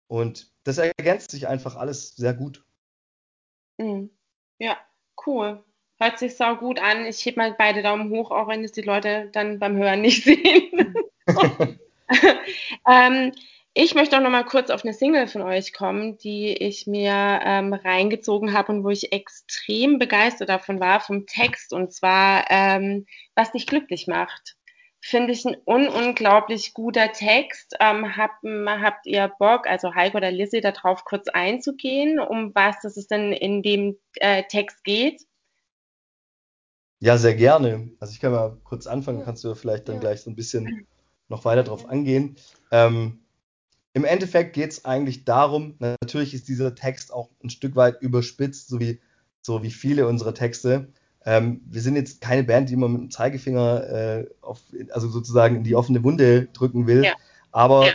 Und 0.08 0.50
das 0.64 0.78
ergänzt 0.78 1.30
sich 1.30 1.46
einfach 1.46 1.76
alles 1.76 2.16
sehr 2.16 2.34
gut. 2.34 2.64
Mhm. 3.78 4.11
Ja, 4.58 4.76
cool. 5.26 5.62
Hört 6.02 6.18
sich 6.18 6.37
sau 6.37 6.56
gut 6.56 6.80
an. 6.80 7.06
Ich 7.06 7.25
heb 7.25 7.37
mal 7.37 7.54
beide 7.56 7.80
Daumen 7.80 8.11
hoch, 8.11 8.32
auch 8.32 8.49
wenn 8.49 8.64
es 8.64 8.73
die 8.73 8.82
Leute 8.82 9.28
dann 9.30 9.61
beim 9.61 9.76
Hören 9.76 10.00
nicht 10.00 10.25
sehen. 10.25 10.97
ähm, 12.90 13.30
ich 13.73 13.94
möchte 13.94 14.16
auch 14.16 14.21
noch 14.21 14.30
mal 14.30 14.44
kurz 14.44 14.71
auf 14.71 14.82
eine 14.82 14.94
Single 14.94 15.28
von 15.28 15.42
euch 15.42 15.73
kommen, 15.73 16.18
die 16.18 16.54
ich 16.54 16.88
mir 16.88 17.40
ähm, 17.44 17.73
reingezogen 17.73 18.52
habe 18.52 18.73
und 18.73 18.82
wo 18.82 18.90
ich 18.90 19.12
extrem 19.12 20.00
begeistert 20.00 20.49
davon 20.49 20.80
war, 20.80 20.99
vom 20.99 21.25
Text. 21.26 21.73
Und 21.73 21.92
zwar, 21.92 22.47
ähm, 22.50 23.06
was 23.37 23.52
dich 23.52 23.68
glücklich 23.68 24.09
macht. 24.09 24.56
Finde 25.00 25.32
ich 25.32 25.44
ein 25.44 25.56
un 25.66 25.87
unglaublich 25.87 26.75
guter 26.75 27.12
Text. 27.12 27.76
Ähm, 27.78 28.16
hab, 28.16 28.32
habt 28.42 29.06
ihr 29.06 29.30
Bock, 29.38 29.68
also 29.68 29.94
Heiko 29.94 30.16
oder 30.16 30.32
Lizzie, 30.32 30.61
darauf 30.62 31.04
kurz 31.04 31.28
einzugehen, 31.28 32.18
um 32.18 32.52
was 32.56 32.82
es 32.82 33.06
denn 33.06 33.32
in 33.32 33.62
dem 33.62 33.97
äh, 34.16 34.42
Text 34.49 34.82
geht? 34.82 35.23
Ja, 37.02 37.18
sehr 37.18 37.35
gerne. 37.35 37.90
Also 37.99 38.12
ich 38.12 38.21
kann 38.21 38.30
mal 38.30 38.56
kurz 38.62 38.87
anfangen, 38.87 39.25
kannst 39.25 39.42
du 39.42 39.56
vielleicht 39.56 39.88
dann 39.88 39.99
gleich 39.99 40.21
so 40.21 40.30
ein 40.30 40.37
bisschen 40.37 40.87
noch 41.28 41.44
weiter 41.44 41.64
drauf 41.64 41.88
angehen. 41.88 42.37
Ähm, 42.71 43.18
Im 43.92 44.04
Endeffekt 44.04 44.52
geht 44.52 44.71
es 44.71 44.85
eigentlich 44.85 45.25
darum, 45.25 45.75
natürlich 45.80 46.32
ist 46.32 46.47
dieser 46.47 46.76
Text 46.76 47.12
auch 47.12 47.28
ein 47.42 47.50
Stück 47.50 47.75
weit 47.75 48.00
überspitzt, 48.02 48.68
so 48.68 48.78
wie, 48.78 49.00
so 49.40 49.64
wie 49.64 49.73
viele 49.73 50.06
unserer 50.06 50.32
Texte. 50.32 50.92
Ähm, 51.25 51.62
wir 51.66 51.80
sind 51.80 51.97
jetzt 51.97 52.21
keine 52.21 52.44
Band, 52.44 52.71
die 52.71 52.76
man 52.76 52.92
mit 52.92 53.00
dem 53.00 53.11
Zeigefinger 53.11 53.82
äh, 53.88 54.26
auf, 54.40 54.61
also 54.92 55.09
sozusagen 55.09 55.56
in 55.56 55.64
die 55.64 55.75
offene 55.75 56.04
Wunde 56.04 56.47
drücken 56.52 56.87
will. 56.87 57.04
Ja. 57.04 57.14
Aber 57.50 57.88
ja. 57.88 57.92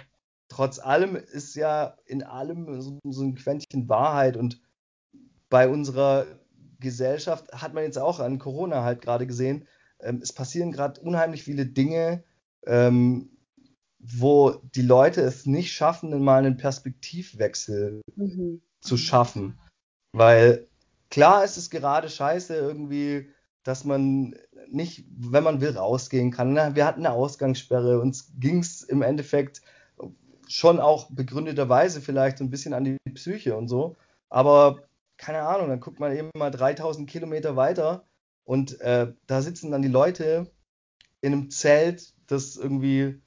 trotz 0.50 0.80
allem 0.80 1.16
ist 1.16 1.56
ja 1.56 1.96
in 2.08 2.24
allem 2.24 2.82
so, 2.82 3.00
so 3.06 3.24
ein 3.24 3.36
Quäntchen 3.36 3.88
Wahrheit 3.88 4.36
und 4.36 4.60
bei 5.50 5.70
unserer 5.70 6.26
Gesellschaft 6.80 7.52
hat 7.52 7.74
man 7.74 7.84
jetzt 7.84 7.98
auch 7.98 8.20
an 8.20 8.40
Corona 8.40 8.84
halt 8.84 9.02
gerade 9.02 9.28
gesehen, 9.28 9.68
ähm, 10.00 10.20
es 10.22 10.34
passieren 10.34 10.72
gerade 10.72 11.02
unheimlich 11.02 11.44
viele 11.44 11.66
Dinge, 11.66 12.24
ähm, 12.66 13.30
wo 14.00 14.62
die 14.76 14.82
Leute 14.82 15.22
es 15.22 15.46
nicht 15.46 15.74
schaffen, 15.74 16.24
mal 16.24 16.38
einen 16.38 16.58
Perspektivwechsel 16.58 18.02
mhm. 18.16 18.62
zu 18.80 18.98
schaffen. 18.98 19.60
Weil 20.14 20.68
klar 21.10 21.44
ist 21.44 21.58
es 21.58 21.70
gerade 21.70 22.10
scheiße 22.10 22.56
irgendwie, 22.56 23.30
dass 23.64 23.84
man 23.84 24.36
nicht, 24.70 25.06
wenn 25.18 25.44
man 25.44 25.62
will, 25.62 25.78
rausgehen 25.78 26.32
kann. 26.32 26.54
Na, 26.54 26.76
wir 26.76 26.86
hatten 26.86 27.06
eine 27.06 27.14
Ausgangssperre, 27.14 28.00
uns 28.00 28.34
ging 28.40 28.60
es 28.60 28.84
im 28.84 29.02
Endeffekt 29.02 29.62
schon 30.48 30.80
auch 30.80 31.10
begründeterweise 31.12 32.02
vielleicht 32.02 32.38
so 32.38 32.44
ein 32.44 32.50
bisschen 32.50 32.74
an 32.74 32.86
die 32.86 32.98
Psyche 33.14 33.56
und 33.58 33.68
so. 33.68 33.96
Aber 34.30 34.87
keine 35.18 35.42
Ahnung, 35.42 35.70
dann 35.70 35.80
guckt 35.80 36.00
man 36.00 36.16
eben 36.16 36.30
mal 36.36 36.52
3000 36.52 37.10
Kilometer 37.10 37.56
weiter 37.56 38.06
und 38.44 38.80
äh, 38.82 39.14
da 39.26 39.42
sitzen 39.42 39.72
dann 39.72 39.82
die 39.82 39.88
Leute 39.88 40.52
in 41.22 41.34
einem 41.34 41.50
Zelt, 41.50 42.14
das 42.28 42.56
irgendwie 42.56 43.22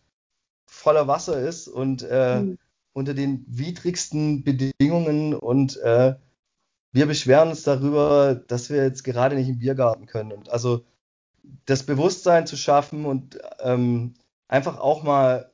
voller 0.67 1.09
Wasser 1.09 1.41
ist 1.41 1.69
und 1.69 2.03
äh, 2.03 2.41
mhm. 2.41 2.59
unter 2.93 3.15
den 3.15 3.45
widrigsten 3.49 4.45
Bedingungen 4.45 5.35
und 5.35 5.77
äh, 5.79 6.15
wir 6.93 7.07
beschweren 7.07 7.51
uns 7.51 7.63
darüber, 7.63 8.35
dass 8.35 8.71
wir 8.71 8.83
jetzt 8.83 9.05
gerade 9.05 9.37
nicht 9.37 9.49
im 9.49 9.59
Biergarten 9.59 10.07
können. 10.07 10.33
Und 10.33 10.51
also 10.51 10.85
das 11.65 11.85
Bewusstsein 11.85 12.47
zu 12.47 12.57
schaffen 12.57 13.05
und 13.05 13.39
ähm, 13.61 14.15
einfach 14.49 14.79
auch 14.79 15.03
mal 15.03 15.53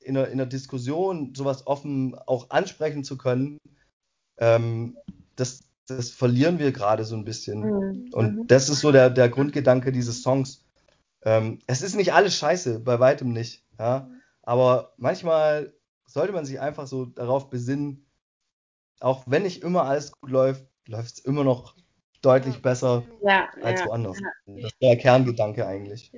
in 0.00 0.16
einer, 0.16 0.28
in 0.28 0.34
einer, 0.34 0.46
Diskussion 0.46 1.34
sowas 1.34 1.66
offen 1.66 2.14
auch 2.14 2.50
ansprechen 2.50 3.04
zu 3.04 3.16
können, 3.16 3.58
ähm, 4.38 4.98
das, 5.36 5.63
das 5.86 6.10
verlieren 6.10 6.58
wir 6.58 6.72
gerade 6.72 7.04
so 7.04 7.16
ein 7.16 7.24
bisschen. 7.24 7.60
Mhm. 7.60 8.10
Und 8.12 8.36
mhm. 8.36 8.46
das 8.46 8.68
ist 8.68 8.80
so 8.80 8.92
der, 8.92 9.10
der 9.10 9.28
Grundgedanke 9.28 9.92
dieses 9.92 10.22
Songs. 10.22 10.64
Ähm, 11.22 11.58
es 11.66 11.82
ist 11.82 11.94
nicht 11.94 12.12
alles 12.12 12.36
scheiße, 12.36 12.80
bei 12.80 13.00
weitem 13.00 13.32
nicht. 13.32 13.64
Ja? 13.78 14.10
Aber 14.42 14.94
manchmal 14.96 15.74
sollte 16.06 16.32
man 16.32 16.44
sich 16.44 16.60
einfach 16.60 16.86
so 16.86 17.06
darauf 17.06 17.50
besinnen, 17.50 18.06
auch 19.00 19.24
wenn 19.26 19.42
nicht 19.42 19.62
immer 19.62 19.84
alles 19.84 20.12
gut 20.12 20.30
läuft, 20.30 20.66
läuft 20.86 21.14
es 21.14 21.18
immer 21.20 21.44
noch 21.44 21.76
deutlich 22.24 22.62
besser 22.62 23.02
ja, 23.22 23.48
als 23.62 23.80
ja, 23.80 23.86
woanders. 23.86 24.18
Ja. 24.20 24.54
Das 24.54 24.64
ist 24.72 24.82
der 24.82 24.96
Kerngedanke 24.96 25.66
eigentlich. 25.66 26.10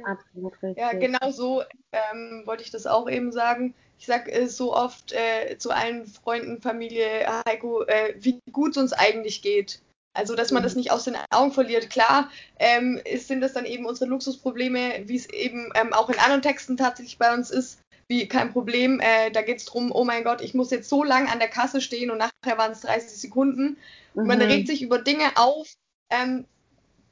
Ja, 0.77 0.93
genau 0.93 1.31
so 1.31 1.63
ähm, 1.93 2.43
wollte 2.45 2.63
ich 2.63 2.71
das 2.71 2.87
auch 2.87 3.09
eben 3.09 3.33
sagen. 3.33 3.75
Ich 3.99 4.07
sage 4.07 4.31
äh, 4.31 4.47
so 4.47 4.75
oft 4.75 5.13
äh, 5.13 5.57
zu 5.59 5.71
allen 5.71 6.07
Freunden, 6.07 6.61
Familie, 6.61 7.27
Heiko, 7.49 7.83
äh, 7.85 8.15
wie 8.19 8.39
gut 8.53 8.73
es 8.73 8.77
uns 8.77 8.93
eigentlich 8.93 9.43
geht. 9.43 9.81
Also, 10.17 10.35
dass 10.35 10.51
man 10.51 10.63
das 10.63 10.75
mhm. 10.75 10.81
nicht 10.81 10.93
aus 10.93 11.05
den 11.05 11.17
Augen 11.31 11.53
verliert. 11.53 11.91
Klar 11.91 12.31
ähm, 12.59 13.01
ist, 13.05 13.29
sind 13.29 13.43
das 13.43 13.53
dann 13.53 13.67
eben 13.67 13.85
unsere 13.85 14.09
Luxusprobleme, 14.09 15.03
wie 15.05 15.17
es 15.17 15.29
eben 15.29 15.71
ähm, 15.75 15.93
auch 15.93 16.09
in 16.09 16.19
anderen 16.19 16.43
Texten 16.43 16.77
tatsächlich 16.77 17.19
bei 17.19 17.33
uns 17.35 17.51
ist. 17.51 17.81
Wie 18.09 18.29
kein 18.29 18.53
Problem, 18.53 19.01
äh, 19.01 19.31
da 19.33 19.43
geht 19.43 19.59
es 19.59 19.65
darum, 19.65 19.91
oh 19.93 20.05
mein 20.05 20.25
Gott, 20.25 20.41
ich 20.41 20.55
muss 20.55 20.71
jetzt 20.71 20.89
so 20.89 21.03
lang 21.03 21.29
an 21.29 21.41
der 21.41 21.49
Kasse 21.49 21.81
stehen 21.81 22.11
und 22.11 22.19
nachher 22.19 22.57
waren 22.57 22.73
es 22.73 22.83
30 22.83 23.21
Sekunden. 23.21 23.77
Mhm. 24.15 24.27
Man 24.27 24.41
regt 24.41 24.69
sich 24.69 24.83
über 24.83 24.99
Dinge 24.99 25.25
auf, 25.35 25.67
ähm, 26.11 26.47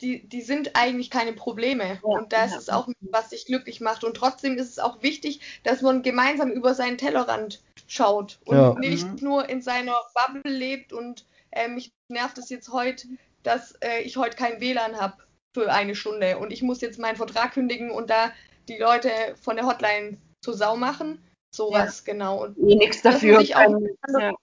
die, 0.00 0.26
die 0.28 0.42
sind 0.42 0.72
eigentlich 0.74 1.10
keine 1.10 1.32
Probleme. 1.32 1.84
Ja, 1.84 1.98
und 2.02 2.32
das 2.32 2.52
ja. 2.52 2.58
ist 2.58 2.72
auch, 2.72 2.88
was 3.00 3.30
sich 3.30 3.46
glücklich 3.46 3.80
macht. 3.80 4.04
Und 4.04 4.16
trotzdem 4.16 4.56
ist 4.58 4.70
es 4.70 4.78
auch 4.78 5.02
wichtig, 5.02 5.40
dass 5.62 5.82
man 5.82 6.02
gemeinsam 6.02 6.50
über 6.50 6.74
seinen 6.74 6.98
Tellerrand 6.98 7.62
schaut 7.86 8.38
und 8.44 8.56
ja. 8.56 8.74
nicht 8.74 9.06
mhm. 9.06 9.18
nur 9.20 9.48
in 9.48 9.62
seiner 9.62 9.96
Bubble 10.14 10.52
lebt 10.52 10.92
und 10.92 11.26
äh, 11.50 11.68
mich 11.68 11.92
nervt 12.08 12.38
es 12.38 12.50
jetzt 12.50 12.72
heute, 12.72 13.06
dass 13.42 13.72
äh, 13.82 14.00
ich 14.02 14.16
heute 14.16 14.36
kein 14.36 14.60
WLAN 14.60 15.00
habe 15.00 15.16
für 15.54 15.72
eine 15.72 15.94
Stunde 15.94 16.38
und 16.38 16.50
ich 16.50 16.62
muss 16.62 16.80
jetzt 16.80 16.98
meinen 16.98 17.16
Vertrag 17.16 17.52
kündigen 17.52 17.90
und 17.90 18.10
da 18.10 18.32
die 18.68 18.78
Leute 18.78 19.10
von 19.40 19.56
der 19.56 19.66
Hotline 19.66 20.18
zur 20.42 20.54
Sau 20.54 20.76
machen. 20.76 21.22
Sowas, 21.54 22.02
ja. 22.04 22.12
genau. 22.12 22.44
Und 22.44 22.58
eh 22.58 22.74
nichts 22.74 23.02
dafür. 23.02 23.38
Auch, 23.38 24.20
ja. 24.20 24.34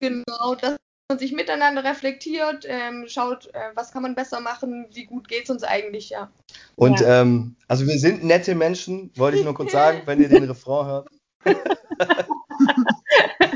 Genau, 0.00 0.54
dass 0.54 0.76
man 1.10 1.18
sich 1.18 1.32
miteinander 1.32 1.84
reflektiert, 1.84 2.64
ähm, 2.66 3.04
schaut, 3.08 3.52
äh, 3.52 3.72
was 3.74 3.92
kann 3.92 4.02
man 4.02 4.14
besser 4.14 4.40
machen, 4.40 4.86
wie 4.92 5.04
gut 5.04 5.28
geht 5.28 5.44
es 5.44 5.50
uns 5.50 5.64
eigentlich, 5.64 6.10
ja. 6.10 6.30
Und 6.76 7.00
ja. 7.00 7.20
Ähm, 7.20 7.56
also 7.68 7.86
wir 7.86 7.98
sind 7.98 8.24
nette 8.24 8.54
Menschen, 8.54 9.10
wollte 9.16 9.36
ich 9.36 9.44
nur 9.44 9.54
kurz 9.54 9.72
sagen, 9.72 10.02
wenn 10.06 10.22
ihr 10.22 10.28
den 10.28 10.44
Refrain 10.44 10.86
hört. 10.86 11.08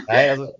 Nein, 0.07 0.31
also 0.31 0.53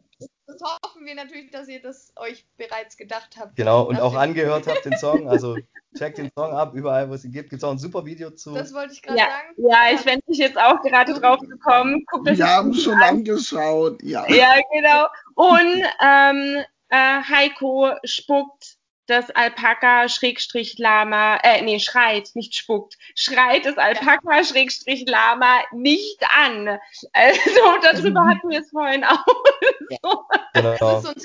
das 0.47 0.61
hoffen 0.63 1.05
wir 1.05 1.15
natürlich, 1.15 1.51
dass 1.51 1.69
ihr 1.69 1.83
das 1.83 2.13
euch 2.17 2.47
bereits 2.57 2.97
gedacht 2.97 3.37
habt. 3.39 3.57
Genau, 3.57 3.83
und 3.83 4.01
auch 4.01 4.15
angehört 4.15 4.67
habt 4.69 4.85
den 4.85 4.97
Song. 4.97 5.29
Also 5.29 5.57
checkt 5.99 6.19
den 6.19 6.31
Song 6.37 6.53
ab, 6.53 6.75
überall, 6.75 7.09
wo 7.11 7.15
es 7.15 7.25
ihn 7.25 7.33
gibt. 7.33 7.51
Gibt 7.51 7.63
es 7.63 7.65
auch 7.65 7.73
ein 7.73 7.79
super 7.79 8.05
Video 8.05 8.31
zu. 8.31 8.55
Das 8.55 8.73
wollte 8.73 8.93
ich 8.93 9.03
gerade 9.03 9.19
ja. 9.19 9.25
sagen. 9.25 9.55
Ja, 9.57 9.79
ich 9.93 10.05
bin 10.05 10.21
jetzt 10.29 10.59
auch 10.59 10.81
gerade 10.83 11.15
drauf 11.15 11.41
gekommen. 11.41 12.05
Guckt 12.07 12.27
Wir 12.27 12.47
haben 12.47 12.73
schon 12.73 12.95
an. 12.95 13.17
angeschaut, 13.17 14.03
ja. 14.03 14.25
Ja, 14.29 14.55
genau. 14.73 15.07
Und 15.35 15.83
ähm, 16.05 16.65
äh, 16.95 17.23
Heiko 17.29 17.91
spuckt 18.05 18.77
das 19.07 19.31
Alpaka 19.31 20.09
Schrägstrich 20.09 20.79
Lama, 20.79 21.37
äh, 21.43 21.61
nee, 21.63 21.79
schreit, 21.79 22.31
nicht 22.35 22.55
spuckt, 22.55 22.97
schreit 23.15 23.67
das 23.67 23.77
Alpaka. 23.77 24.45
Schrägstrich 24.45 25.05
Lama 25.07 25.59
nicht 25.73 26.23
an. 26.35 26.79
Also 27.13 27.41
darüber 27.83 28.27
hatten 28.27 28.49
wir 28.49 28.61
es 28.61 28.71
vorhin 28.71 29.05
auch. 29.05 29.27
so. 30.03 30.25
Genau. 30.55 30.77
Das 30.79 31.05
ist 31.05 31.15
uns 31.17 31.25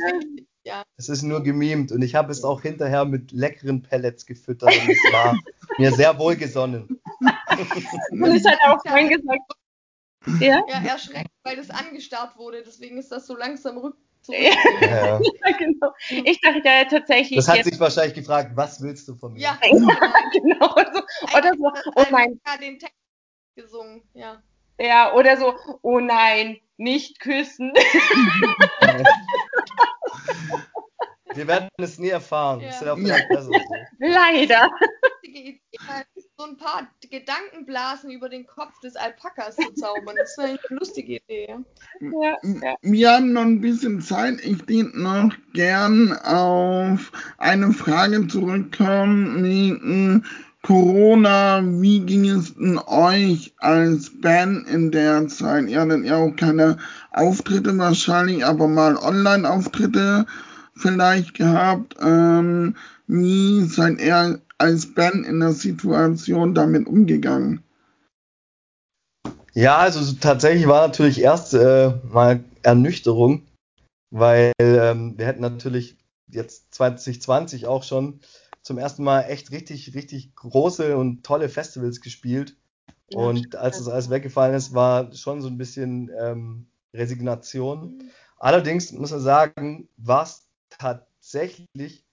Ja. 0.64 0.84
Es 0.98 1.08
ist 1.08 1.22
nur 1.22 1.42
gemimt 1.42 1.92
und 1.92 2.02
ich 2.02 2.16
habe 2.16 2.32
es 2.32 2.44
auch 2.44 2.62
hinterher 2.62 3.06
mit 3.06 3.32
leckeren 3.32 3.82
Pellets 3.82 4.26
gefüttert 4.26 4.76
und 4.76 4.90
es 4.90 5.14
war 5.14 5.38
mir 5.78 5.92
sehr 5.94 6.18
wohlgesonnen. 6.18 7.00
und 7.22 8.36
ich 8.36 8.46
hatte 8.46 8.60
auch 8.68 8.82
vorhin 8.86 9.10
gesagt, 9.10 9.54
ja? 10.40 10.64
ja, 10.68 10.84
erschreckt, 10.86 11.32
weil 11.44 11.56
das 11.56 11.70
angestarrt 11.70 12.38
wurde, 12.38 12.62
deswegen 12.66 12.98
ist 12.98 13.12
das 13.12 13.26
so 13.26 13.38
langsam 13.38 13.78
rück 13.78 13.96
ja. 14.28 14.52
ja. 14.82 15.20
genau. 15.58 15.94
Ich 16.10 16.40
dachte 16.42 16.62
ja 16.64 16.86
tatsächlich. 16.86 17.38
Das 17.38 17.48
hat 17.48 17.58
jetzt, 17.58 17.70
sich 17.70 17.80
wahrscheinlich 17.80 18.14
gefragt, 18.14 18.52
was 18.56 18.82
willst 18.82 19.08
du 19.08 19.16
von 19.16 19.34
mir? 19.34 19.40
Ja, 19.40 19.58
genau. 20.34 20.76
So. 20.94 21.38
Oder 21.38 21.52
so, 21.58 21.72
oh 21.96 22.06
nein. 22.12 22.40
den 22.62 22.80
Text 22.80 22.96
gesungen, 23.56 24.02
ja. 24.14 24.42
Ja, 24.80 25.14
oder 25.14 25.38
so, 25.38 25.54
oh 25.82 26.00
nein, 26.00 26.58
nicht 26.78 27.20
küssen. 27.20 27.74
Wir 31.36 31.48
werden 31.48 31.70
es 31.78 32.00
nie 32.00 32.10
erfahren. 32.10 32.62
Ja. 32.62 32.96
Leider 34.00 34.70
so 36.38 36.46
ein 36.46 36.58
paar 36.58 36.88
Gedankenblasen 37.10 38.10
über 38.12 38.30
den 38.30 38.48
Kopf 38.48 38.80
des 38.80 38.96
Alpakas 38.96 39.58
zu 39.58 39.74
zaubern. 39.74 40.16
Das 40.18 40.32
ist 40.32 40.40
eine 40.40 40.60
lustige 40.70 41.18
Idee. 41.18 41.56
Ja, 42.00 42.38
ja. 42.44 42.76
Wir 42.82 43.12
haben 43.12 43.34
noch 43.34 43.42
ein 43.42 43.62
bisschen 43.62 44.02
Zeit. 44.02 44.40
Ich 44.44 44.68
würde 44.68 44.98
noch 45.00 45.34
gern 45.54 46.14
auf 46.14 47.12
eine 47.38 47.74
Frage 47.74 48.28
zurückkommen 48.28 49.44
wegen 49.44 50.26
Corona. 50.64 51.62
Wie 51.64 52.00
ging 52.02 52.30
es 52.30 52.56
denn 52.56 52.80
euch 52.80 53.54
als 53.58 54.22
Band 54.22 54.68
in 54.68 54.92
der 54.92 55.28
Zeit? 55.28 55.68
Ihr 55.68 55.82
hattet 55.82 56.06
ja 56.06 56.18
auch 56.18 56.36
keine 56.36 56.78
Auftritte 57.12 57.78
wahrscheinlich, 57.78 58.46
aber 58.46 58.68
mal 58.68 58.96
Online-Auftritte 58.96 60.26
vielleicht 60.80 61.36
gehabt. 61.36 61.96
Ähm, 62.02 62.76
wie 63.08 63.64
seid 63.66 64.00
ihr 64.00 64.42
als 64.58 64.94
Ben 64.94 65.24
in 65.24 65.40
der 65.40 65.54
Situation 65.54 66.54
damit 66.54 66.88
umgegangen? 66.88 67.64
Ja, 69.54 69.78
also 69.78 70.16
tatsächlich 70.20 70.68
war 70.68 70.88
natürlich 70.88 71.22
erst 71.22 71.54
äh, 71.54 71.94
mal 72.12 72.44
Ernüchterung, 72.64 73.44
weil 74.12 74.52
ähm, 74.60 75.18
wir 75.18 75.26
hätten 75.26 75.42
natürlich 75.42 75.98
jetzt 76.28 76.74
2020 76.76 77.66
auch 77.66 77.84
schon 77.84 78.20
zum 78.62 78.78
ersten 78.78 79.04
Mal 79.04 79.22
echt 79.24 79.52
richtig, 79.52 79.96
richtig 79.96 80.36
große 80.36 80.96
und 80.96 81.24
tolle 81.24 81.50
Festivals 81.50 82.02
gespielt. 82.02 82.56
Und 83.12 83.56
als 83.56 83.80
das 83.80 83.88
alles 83.88 84.10
weggefallen 84.10 84.54
ist, 84.54 84.74
war 84.74 85.12
schon 85.14 85.42
so 85.42 85.48
ein 85.48 85.58
bisschen 85.58 86.12
ähm, 86.20 86.68
Resignation. 86.94 88.04
Allerdings 88.38 88.92
muss 88.92 89.12
man 89.12 89.20
sagen, 89.20 89.90
war 89.98 90.24
es 90.24 90.49
tatsächlich 90.70 92.06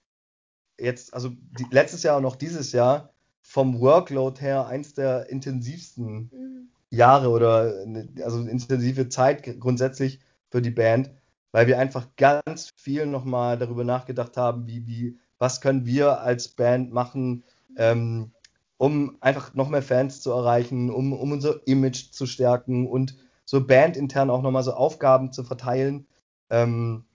jetzt, 0.79 1.13
also 1.13 1.29
die, 1.29 1.65
letztes 1.71 2.03
Jahr 2.03 2.17
und 2.17 2.25
auch 2.25 2.35
dieses 2.35 2.71
Jahr 2.71 3.13
vom 3.41 3.79
Workload 3.79 4.41
her 4.41 4.67
eins 4.67 4.93
der 4.93 5.29
intensivsten 5.29 6.29
mhm. 6.31 6.69
Jahre 6.89 7.29
oder 7.29 7.85
also 8.23 8.41
intensive 8.41 9.09
Zeit 9.09 9.59
grundsätzlich 9.59 10.19
für 10.49 10.61
die 10.61 10.71
Band, 10.71 11.11
weil 11.51 11.67
wir 11.67 11.79
einfach 11.79 12.07
ganz 12.15 12.71
viel 12.75 13.05
nochmal 13.05 13.57
darüber 13.57 13.83
nachgedacht 13.83 14.37
haben, 14.37 14.67
wie, 14.67 14.85
wie, 14.85 15.19
was 15.37 15.61
können 15.61 15.85
wir 15.85 16.21
als 16.21 16.49
Band 16.49 16.91
machen, 16.91 17.43
ähm, 17.77 18.31
um 18.77 19.17
einfach 19.21 19.53
noch 19.53 19.69
mehr 19.69 19.81
Fans 19.81 20.21
zu 20.21 20.31
erreichen, 20.31 20.89
um, 20.89 21.13
um 21.13 21.31
unser 21.31 21.65
Image 21.67 22.11
zu 22.11 22.25
stärken 22.25 22.87
und 22.87 23.17
so 23.43 23.65
bandintern 23.65 24.29
auch 24.29 24.41
nochmal 24.41 24.63
so 24.63 24.73
Aufgaben 24.73 25.31
zu 25.31 25.43
verteilen. 25.43 26.05
Ähm, 26.49 27.05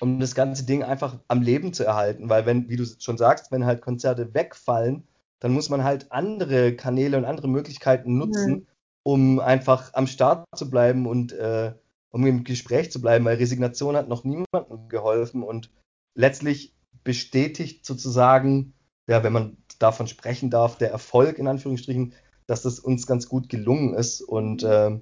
um 0.00 0.20
das 0.20 0.34
ganze 0.34 0.64
Ding 0.64 0.82
einfach 0.82 1.18
am 1.28 1.42
Leben 1.42 1.72
zu 1.72 1.84
erhalten. 1.84 2.28
Weil 2.28 2.46
wenn, 2.46 2.68
wie 2.68 2.76
du 2.76 2.84
schon 2.98 3.18
sagst, 3.18 3.52
wenn 3.52 3.66
halt 3.66 3.82
Konzerte 3.82 4.34
wegfallen, 4.34 5.06
dann 5.40 5.52
muss 5.52 5.68
man 5.68 5.84
halt 5.84 6.12
andere 6.12 6.74
Kanäle 6.74 7.16
und 7.16 7.24
andere 7.24 7.48
Möglichkeiten 7.48 8.16
nutzen, 8.16 8.50
mhm. 8.50 8.66
um 9.02 9.40
einfach 9.40 9.92
am 9.94 10.06
Start 10.06 10.46
zu 10.56 10.70
bleiben 10.70 11.06
und 11.06 11.32
äh, 11.32 11.72
um 12.10 12.26
im 12.26 12.44
Gespräch 12.44 12.90
zu 12.90 13.00
bleiben, 13.00 13.24
weil 13.24 13.36
Resignation 13.36 13.96
hat 13.96 14.08
noch 14.08 14.24
niemandem 14.24 14.88
geholfen 14.88 15.42
und 15.42 15.70
letztlich 16.14 16.74
bestätigt 17.04 17.84
sozusagen, 17.84 18.72
ja, 19.06 19.22
wenn 19.22 19.32
man 19.32 19.58
davon 19.78 20.06
sprechen 20.06 20.50
darf, 20.50 20.78
der 20.78 20.90
Erfolg 20.90 21.38
in 21.38 21.46
Anführungsstrichen, 21.46 22.14
dass 22.46 22.62
das 22.62 22.78
uns 22.78 23.06
ganz 23.06 23.28
gut 23.28 23.48
gelungen 23.48 23.94
ist 23.94 24.22
und 24.22 24.62
äh, 24.62 24.98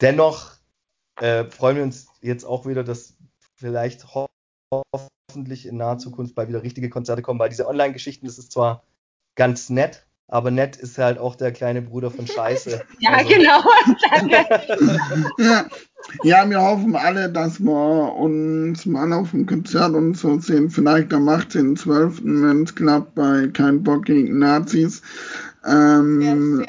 dennoch 0.00 0.52
äh, 1.20 1.44
freuen 1.44 1.76
wir 1.76 1.82
uns 1.82 2.06
jetzt 2.20 2.44
auch 2.44 2.66
wieder, 2.66 2.84
dass 2.84 3.16
vielleicht 3.62 4.14
ho 4.14 4.26
hoffentlich 5.30 5.66
in 5.66 5.76
naher 5.76 5.98
Zukunft 5.98 6.34
bald 6.34 6.48
wieder 6.48 6.62
richtige 6.62 6.90
Konzerte 6.90 7.22
kommen, 7.22 7.38
weil 7.38 7.48
diese 7.48 7.66
Online-Geschichten, 7.66 8.26
das 8.26 8.38
ist 8.38 8.52
zwar 8.52 8.82
ganz 9.34 9.70
nett, 9.70 10.04
aber 10.28 10.50
nett 10.50 10.76
ist 10.76 10.98
halt 10.98 11.18
auch 11.18 11.36
der 11.36 11.52
kleine 11.52 11.82
Bruder 11.82 12.10
von 12.10 12.26
Scheiße. 12.26 12.82
ja, 12.98 13.10
also. 13.10 13.28
genau. 13.28 13.62
ja. 15.38 15.66
ja, 16.22 16.50
wir 16.50 16.60
hoffen 16.60 16.96
alle, 16.96 17.30
dass 17.30 17.60
wir 17.60 18.14
uns 18.14 18.84
mal 18.86 19.12
auf 19.12 19.30
dem 19.30 19.46
Konzert 19.46 19.94
und 19.94 20.16
so 20.16 20.38
sehen. 20.40 20.70
Vielleicht 20.70 21.12
am 21.12 21.28
18.12., 21.28 22.20
wenn 22.24 22.64
es 22.64 22.74
klappt, 22.74 23.14
bei 23.14 23.48
Kein 23.52 23.82
Bock 23.82 24.06
gegen 24.06 24.38
Nazis. 24.38 25.02
Ähm, 25.66 26.66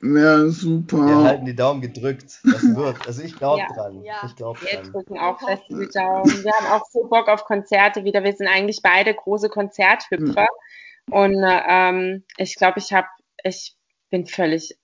Wäre 0.00 0.50
super. 0.50 1.06
Wir 1.06 1.24
halten 1.24 1.46
die 1.46 1.56
Daumen 1.56 1.80
gedrückt. 1.80 2.40
Das 2.44 2.62
wird. 2.62 3.06
Also 3.06 3.22
ich 3.22 3.36
glaube 3.36 3.60
ja, 3.60 3.74
dran. 3.74 4.02
Ja. 4.02 4.22
Ich 4.26 4.36
glaube 4.36 4.58
dran. 4.60 4.84
Wir 4.84 4.92
drücken 4.92 5.18
auch 5.18 5.40
fest 5.40 5.62
die 5.68 5.88
Daumen. 5.92 6.44
Wir 6.44 6.52
haben 6.52 6.66
auch 6.66 6.84
so 6.90 7.04
Bock 7.04 7.28
auf 7.28 7.44
Konzerte 7.44 8.04
wieder. 8.04 8.22
Wir 8.22 8.32
sind 8.32 8.46
eigentlich 8.46 8.80
beide 8.82 9.12
große 9.14 9.48
Konzerthüpfer. 9.48 10.46
Mhm. 11.06 11.12
Und 11.12 11.44
ähm, 11.44 12.24
ich 12.36 12.54
glaube, 12.56 12.78
ich 12.78 12.92
habe, 12.92 13.08
ich 13.42 13.74
bin 14.10 14.26
völlig 14.26 14.78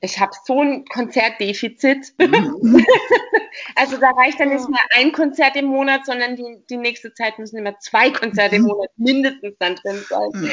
ich 0.00 0.20
habe 0.20 0.32
so 0.44 0.60
ein 0.62 0.84
Konzertdefizit. 0.84 2.14
Mhm. 2.18 2.84
also 3.74 3.96
da 3.96 4.10
reicht 4.10 4.40
dann 4.40 4.50
nicht 4.50 4.68
mehr 4.68 4.80
ein 4.96 5.12
Konzert 5.12 5.56
im 5.56 5.66
Monat, 5.66 6.06
sondern 6.06 6.36
die, 6.36 6.58
die 6.68 6.76
nächste 6.76 7.12
Zeit 7.14 7.38
müssen 7.38 7.58
immer 7.58 7.78
zwei 7.80 8.10
Konzerte 8.10 8.56
im 8.56 8.62
Monat 8.66 8.90
mindestens 8.96 9.54
dann 9.58 9.76
drin 9.76 10.02
sein. 10.08 10.30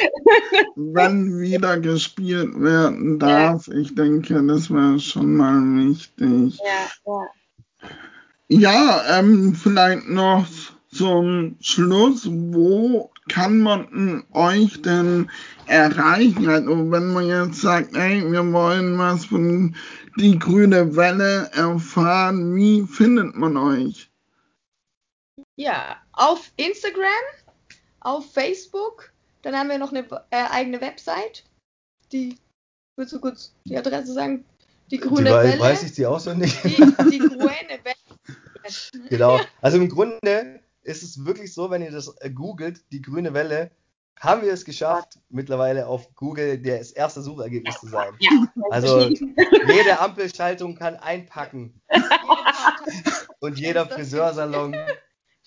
Wenn 0.75 1.39
wieder 1.39 1.79
gespielt 1.79 2.59
werden 2.59 3.19
darf, 3.19 3.67
ja. 3.67 3.73
ich 3.75 3.95
denke, 3.95 4.41
das 4.45 4.69
wäre 4.69 4.99
schon 4.99 5.35
mal 5.35 5.61
wichtig. 5.87 6.59
Ja, 6.59 7.11
ja. 7.11 7.29
Ja, 8.47 9.01
ähm, 9.17 9.55
vielleicht 9.55 10.07
noch 10.07 10.45
zum 10.91 11.57
Schluss, 11.61 12.29
wo 12.29 13.11
kann 13.27 13.59
man 13.59 14.23
euch 14.33 14.81
denn 14.83 15.29
erreichen? 15.65 16.47
Also 16.47 16.91
wenn 16.91 17.11
man 17.11 17.27
jetzt 17.27 17.61
sagt, 17.61 17.95
ey, 17.95 18.23
wir 18.31 18.53
wollen 18.53 18.97
was 18.99 19.25
von 19.25 19.75
die 20.17 20.39
grüne 20.39 20.95
Welle 20.95 21.49
erfahren, 21.53 22.55
wie 22.55 22.83
findet 22.83 23.35
man 23.35 23.57
euch? 23.57 24.09
Ja, 25.57 25.97
auf 26.13 26.51
Instagram, 26.57 27.09
auf 27.99 28.31
Facebook, 28.33 29.11
dann 29.41 29.55
haben 29.55 29.69
wir 29.69 29.77
noch 29.77 29.91
eine 29.91 30.05
äh, 30.31 30.47
eigene 30.49 30.81
Website. 30.81 31.43
Die, 32.11 32.37
willst 32.95 33.13
du 33.13 33.19
kurz 33.19 33.53
die 33.65 33.77
Adresse 33.77 34.13
sagen? 34.13 34.45
Die 34.91 34.99
grüne 34.99 35.29
die, 35.29 35.35
Welle. 35.35 35.59
Weiß 35.59 35.83
ich 35.83 35.93
die 35.93 36.05
auswendig? 36.05 36.61
Die, 36.63 36.75
die 36.75 37.19
grüne 37.19 37.79
Welle. 37.83 38.29
genau. 39.09 39.39
Also 39.61 39.77
im 39.77 39.89
Grunde 39.89 40.61
ist 40.83 41.03
es 41.03 41.25
wirklich 41.25 41.53
so, 41.53 41.69
wenn 41.69 41.81
ihr 41.81 41.91
das 41.91 42.13
googelt, 42.33 42.83
die 42.91 43.01
grüne 43.01 43.33
Welle, 43.33 43.71
haben 44.19 44.41
wir 44.41 44.53
es 44.53 44.65
geschafft, 44.65 45.19
mittlerweile 45.29 45.87
auf 45.87 46.13
Google 46.15 46.61
das 46.61 46.91
erste 46.91 47.21
Suchergebnis 47.21 47.79
zu 47.79 47.87
sein. 47.87 48.13
Ja, 48.19 48.31
also 48.71 49.09
jede 49.67 49.99
Ampelschaltung 49.99 50.75
kann 50.75 50.95
einpacken. 50.95 51.81
Und 53.39 53.59
jeder 53.59 53.85
Friseursalon. 53.85 54.75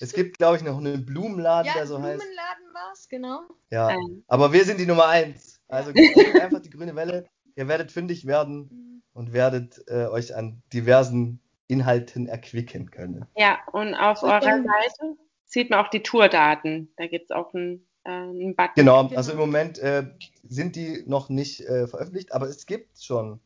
Es 0.01 0.13
gibt, 0.13 0.39
glaube 0.39 0.59
ich, 0.59 0.63
noch 0.63 0.79
einen 0.79 1.05
Blumenladen, 1.05 1.67
ja, 1.67 1.75
der 1.75 1.87
so 1.87 1.95
Blumenladen 1.95 2.21
heißt. 2.21 2.35
Blumenladen 2.35 2.75
war 2.75 2.93
es, 2.93 3.09
genau. 3.09 3.41
Ja, 3.71 3.97
aber 4.29 4.53
wir 4.53 4.65
sind 4.65 4.79
die 4.79 4.87
Nummer 4.87 5.09
eins. 5.09 5.61
Also 5.69 5.91
einfach 5.91 6.61
die 6.61 6.71
grüne 6.71 6.95
Welle. 6.95 7.27
Ihr 7.57 7.69
werdet 7.69 7.91
fündig 7.91 8.27
werden 8.27 8.69
mhm. 8.71 9.03
und 9.13 9.33
werdet 9.33 9.83
äh, 9.89 10.07
euch 10.07 10.35
an 10.37 10.63
diversen 10.73 11.41
Inhalten 11.67 12.27
erquicken 12.29 12.91
können. 12.91 13.27
Ja, 13.37 13.59
und 13.73 13.95
auf 13.95 14.23
eurer 14.23 14.41
Seite 14.41 15.17
sieht 15.45 15.71
man 15.71 15.85
auch 15.85 15.91
die 15.91 16.03
Tourdaten. 16.03 16.93
Da 16.97 17.07
gibt 17.07 17.31
es 17.31 17.31
auch 17.31 17.53
einen, 17.53 17.87
einen 18.09 18.55
Button. 18.55 18.73
Genau, 18.77 19.09
also 19.09 19.33
im 19.33 19.39
Moment 19.39 19.79
äh, 19.79 20.05
sind 20.49 20.77
die 20.77 21.05
noch 21.07 21.29
nicht 21.29 21.61
äh, 21.61 21.87
veröffentlicht, 21.87 22.33
aber 22.33 22.47
es 22.49 22.67
gibt 22.67 23.03
schon 23.03 23.41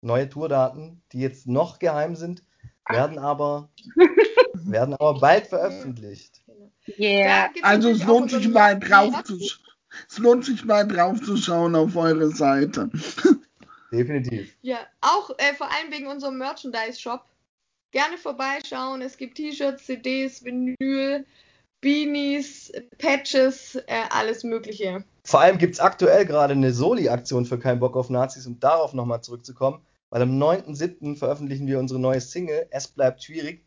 neue 0.00 0.28
Tourdaten, 0.28 1.02
die 1.12 1.20
jetzt 1.20 1.46
noch 1.46 1.78
geheim 1.78 2.16
sind, 2.16 2.44
werden 2.88 3.18
aber, 3.18 3.70
werden 4.54 4.94
aber 4.94 5.20
bald 5.20 5.46
veröffentlicht. 5.46 6.42
Yeah. 6.98 7.50
Also 7.62 7.90
es 7.90 8.04
lohnt 8.04 8.30
sich 8.30 8.48
mal 8.48 8.78
drauf 8.78 9.22
zu 9.24 9.38
es 10.08 10.18
lohnt 10.18 10.44
sich 10.44 10.64
mal 10.64 10.86
drauf 10.86 11.20
zu 11.20 11.36
schauen 11.36 11.74
auf 11.76 11.96
eure 11.96 12.30
Seite. 12.30 12.90
Definitiv. 13.92 14.54
Ja, 14.62 14.78
auch 15.00 15.30
äh, 15.38 15.54
vor 15.54 15.70
allem 15.70 15.92
wegen 15.92 16.06
unserem 16.06 16.38
Merchandise-Shop 16.38 17.22
gerne 17.90 18.16
vorbeischauen. 18.16 19.02
Es 19.02 19.18
gibt 19.18 19.36
T-Shirts, 19.36 19.84
CDs, 19.84 20.42
Vinyl, 20.44 21.26
Beanies, 21.82 22.72
Patches, 22.98 23.74
äh, 23.74 24.04
alles 24.10 24.44
Mögliche. 24.44 25.04
Vor 25.24 25.40
allem 25.40 25.58
gibt 25.58 25.74
es 25.74 25.80
aktuell 25.80 26.24
gerade 26.24 26.54
eine 26.54 26.72
Soli-Aktion 26.72 27.44
für 27.44 27.58
Kein 27.58 27.80
Bock 27.80 27.96
auf 27.96 28.08
Nazis, 28.08 28.46
um 28.46 28.60
darauf 28.60 28.94
nochmal 28.94 29.20
zurückzukommen, 29.20 29.82
weil 30.08 30.22
am 30.22 30.38
9.7. 30.38 31.16
veröffentlichen 31.16 31.66
wir 31.66 31.80
unsere 31.80 32.00
neue 32.00 32.20
Single, 32.20 32.66
Es 32.70 32.86
bleibt 32.88 33.22
schwierig. 33.24 33.66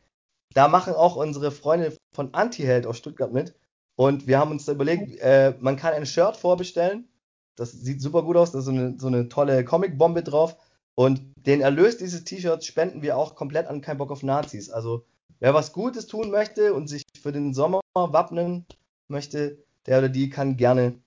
Da 0.53 0.69
machen 0.69 0.93
auch 0.93 1.17
unsere 1.17 1.51
Freunde 1.51 1.93
von 2.13 2.33
Antiheld 2.33 2.87
aus 2.87 2.97
Stuttgart 2.97 3.33
mit. 3.33 3.53
Und 3.97 4.27
wir 4.27 4.39
haben 4.39 4.51
uns 4.51 4.65
da 4.65 4.71
überlegt, 4.71 5.19
äh, 5.19 5.53
man 5.59 5.75
kann 5.75 5.93
ein 5.93 6.05
Shirt 6.05 6.37
vorbestellen. 6.37 7.09
Das 7.57 7.73
sieht 7.73 8.01
super 8.01 8.23
gut 8.23 8.37
aus, 8.37 8.51
da 8.51 8.59
ist 8.59 8.65
so 8.65 8.71
eine, 8.71 8.95
so 8.97 9.07
eine 9.07 9.27
tolle 9.27 9.65
Comic-Bombe 9.65 10.23
drauf. 10.23 10.55
Und 10.95 11.21
den 11.35 11.59
Erlös 11.59 11.97
dieses 11.97 12.23
T-Shirts 12.23 12.65
spenden 12.65 13.01
wir 13.01 13.17
auch 13.17 13.35
komplett 13.35 13.67
an 13.67 13.81
Kein 13.81 13.97
Bock 13.97 14.11
auf 14.11 14.23
Nazis. 14.23 14.69
Also 14.69 15.05
wer 15.39 15.53
was 15.53 15.73
Gutes 15.73 16.07
tun 16.07 16.31
möchte 16.31 16.73
und 16.73 16.87
sich 16.87 17.03
für 17.21 17.31
den 17.31 17.53
Sommer 17.53 17.81
wappnen 17.93 18.65
möchte, 19.07 19.63
der 19.85 19.99
oder 19.99 20.09
die 20.09 20.29
kann 20.29 20.57
gerne 20.57 20.99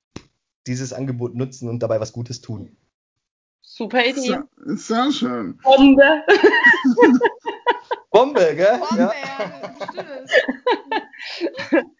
dieses 0.66 0.92
Angebot 0.92 1.34
nutzen 1.34 1.68
und 1.68 1.80
dabei 1.82 2.00
was 2.00 2.12
Gutes 2.12 2.40
tun. 2.40 2.76
Super 3.60 4.04
Idee. 4.04 4.20
Sehr, 4.20 4.76
sehr 4.76 5.12
schön. 5.12 5.58
Bombe. 5.62 6.22
Bombe, 8.10 8.54
gell? 8.56 8.78
Bombe, 8.78 8.98
ja, 8.98 9.12
ja 11.70 11.82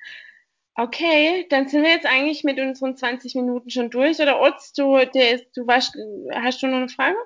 Okay, 0.80 1.44
dann 1.50 1.66
sind 1.66 1.82
wir 1.82 1.90
jetzt 1.90 2.06
eigentlich 2.06 2.44
mit 2.44 2.60
unseren 2.60 2.96
20 2.96 3.34
Minuten 3.34 3.68
schon 3.68 3.90
durch. 3.90 4.20
Oder 4.20 4.40
Otz, 4.40 4.72
du, 4.72 4.96
der 4.96 5.40
du 5.52 5.66
warst, 5.66 5.98
hast 6.32 6.62
du 6.62 6.68
noch 6.68 6.76
eine 6.76 6.88
Frage? 6.88 7.16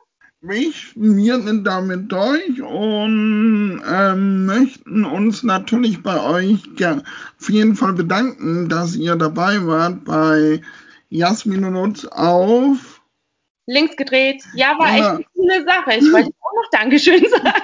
Wir 0.42 1.40
sind 1.40 1.64
damit 1.64 2.11
durch 2.11 2.61
und 2.61 3.81
ähm, 3.88 4.46
möchten 4.46 5.05
uns 5.05 5.44
natürlich 5.44 6.02
bei 6.02 6.20
euch 6.20 6.59
auf 6.85 7.48
jeden 7.48 7.76
Fall 7.76 7.92
bedanken, 7.92 8.68
dass 8.68 8.96
ihr 8.96 9.14
dabei 9.14 9.64
wart 9.64 10.05
bei 10.05 10.61
Jasmin 11.11 11.64
und 11.64 11.76
uns 11.76 12.07
auf 12.07 13.00
Links 13.66 13.96
gedreht. 13.96 14.42
Ja, 14.55 14.76
war 14.78 14.92
echt 14.92 15.05
eine 15.05 15.24
coole 15.35 15.64
Sache. 15.64 15.98
Ich 15.98 16.12
wollte 16.12 16.31
auch 16.31 16.55
noch 16.57 16.70
Dankeschön 16.72 17.24
sagen. 17.31 17.62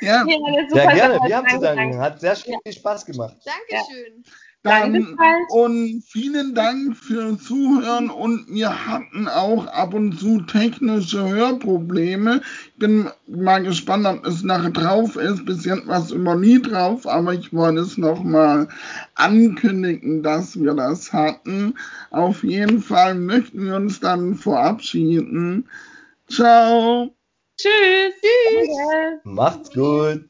Ja, 0.00 0.24
ja 0.26 0.68
sehr 0.68 0.86
gerne. 0.94 1.18
Wir 1.26 1.36
haben 1.36 1.48
zu 1.48 1.60
danken. 1.60 1.98
Hat 1.98 2.20
sehr 2.20 2.36
viel 2.36 2.56
Spaß 2.72 3.06
gemacht. 3.06 3.36
Dankeschön. 3.44 4.24
Ja. 4.24 4.32
Dann, 4.62 5.16
und 5.48 6.04
vielen 6.06 6.54
Dank 6.54 6.94
fürs 6.94 7.42
Zuhören 7.44 8.10
und 8.10 8.44
wir 8.50 8.86
hatten 8.86 9.26
auch 9.26 9.66
ab 9.68 9.94
und 9.94 10.20
zu 10.20 10.42
technische 10.42 11.26
Hörprobleme. 11.26 12.42
Ich 12.66 12.78
bin 12.78 13.08
mal 13.26 13.62
gespannt, 13.62 14.04
ob 14.04 14.26
es 14.26 14.42
nachher 14.42 14.68
drauf 14.68 15.16
ist. 15.16 15.46
Bis 15.46 15.64
jetzt 15.64 15.86
war 15.86 16.02
es 16.02 16.10
immer 16.10 16.34
nie 16.34 16.60
drauf, 16.60 17.06
aber 17.06 17.32
ich 17.32 17.54
wollte 17.54 17.80
es 17.80 17.96
nochmal 17.96 18.68
ankündigen, 19.14 20.22
dass 20.22 20.60
wir 20.60 20.74
das 20.74 21.10
hatten. 21.10 21.74
Auf 22.10 22.44
jeden 22.44 22.82
Fall 22.82 23.14
möchten 23.14 23.64
wir 23.64 23.76
uns 23.76 24.00
dann 24.00 24.34
verabschieden. 24.34 25.70
Ciao. 26.28 27.14
Tschüss. 27.60 28.14
Tschüss. 28.22 29.20
Macht's 29.24 29.70
gut. 29.74 30.29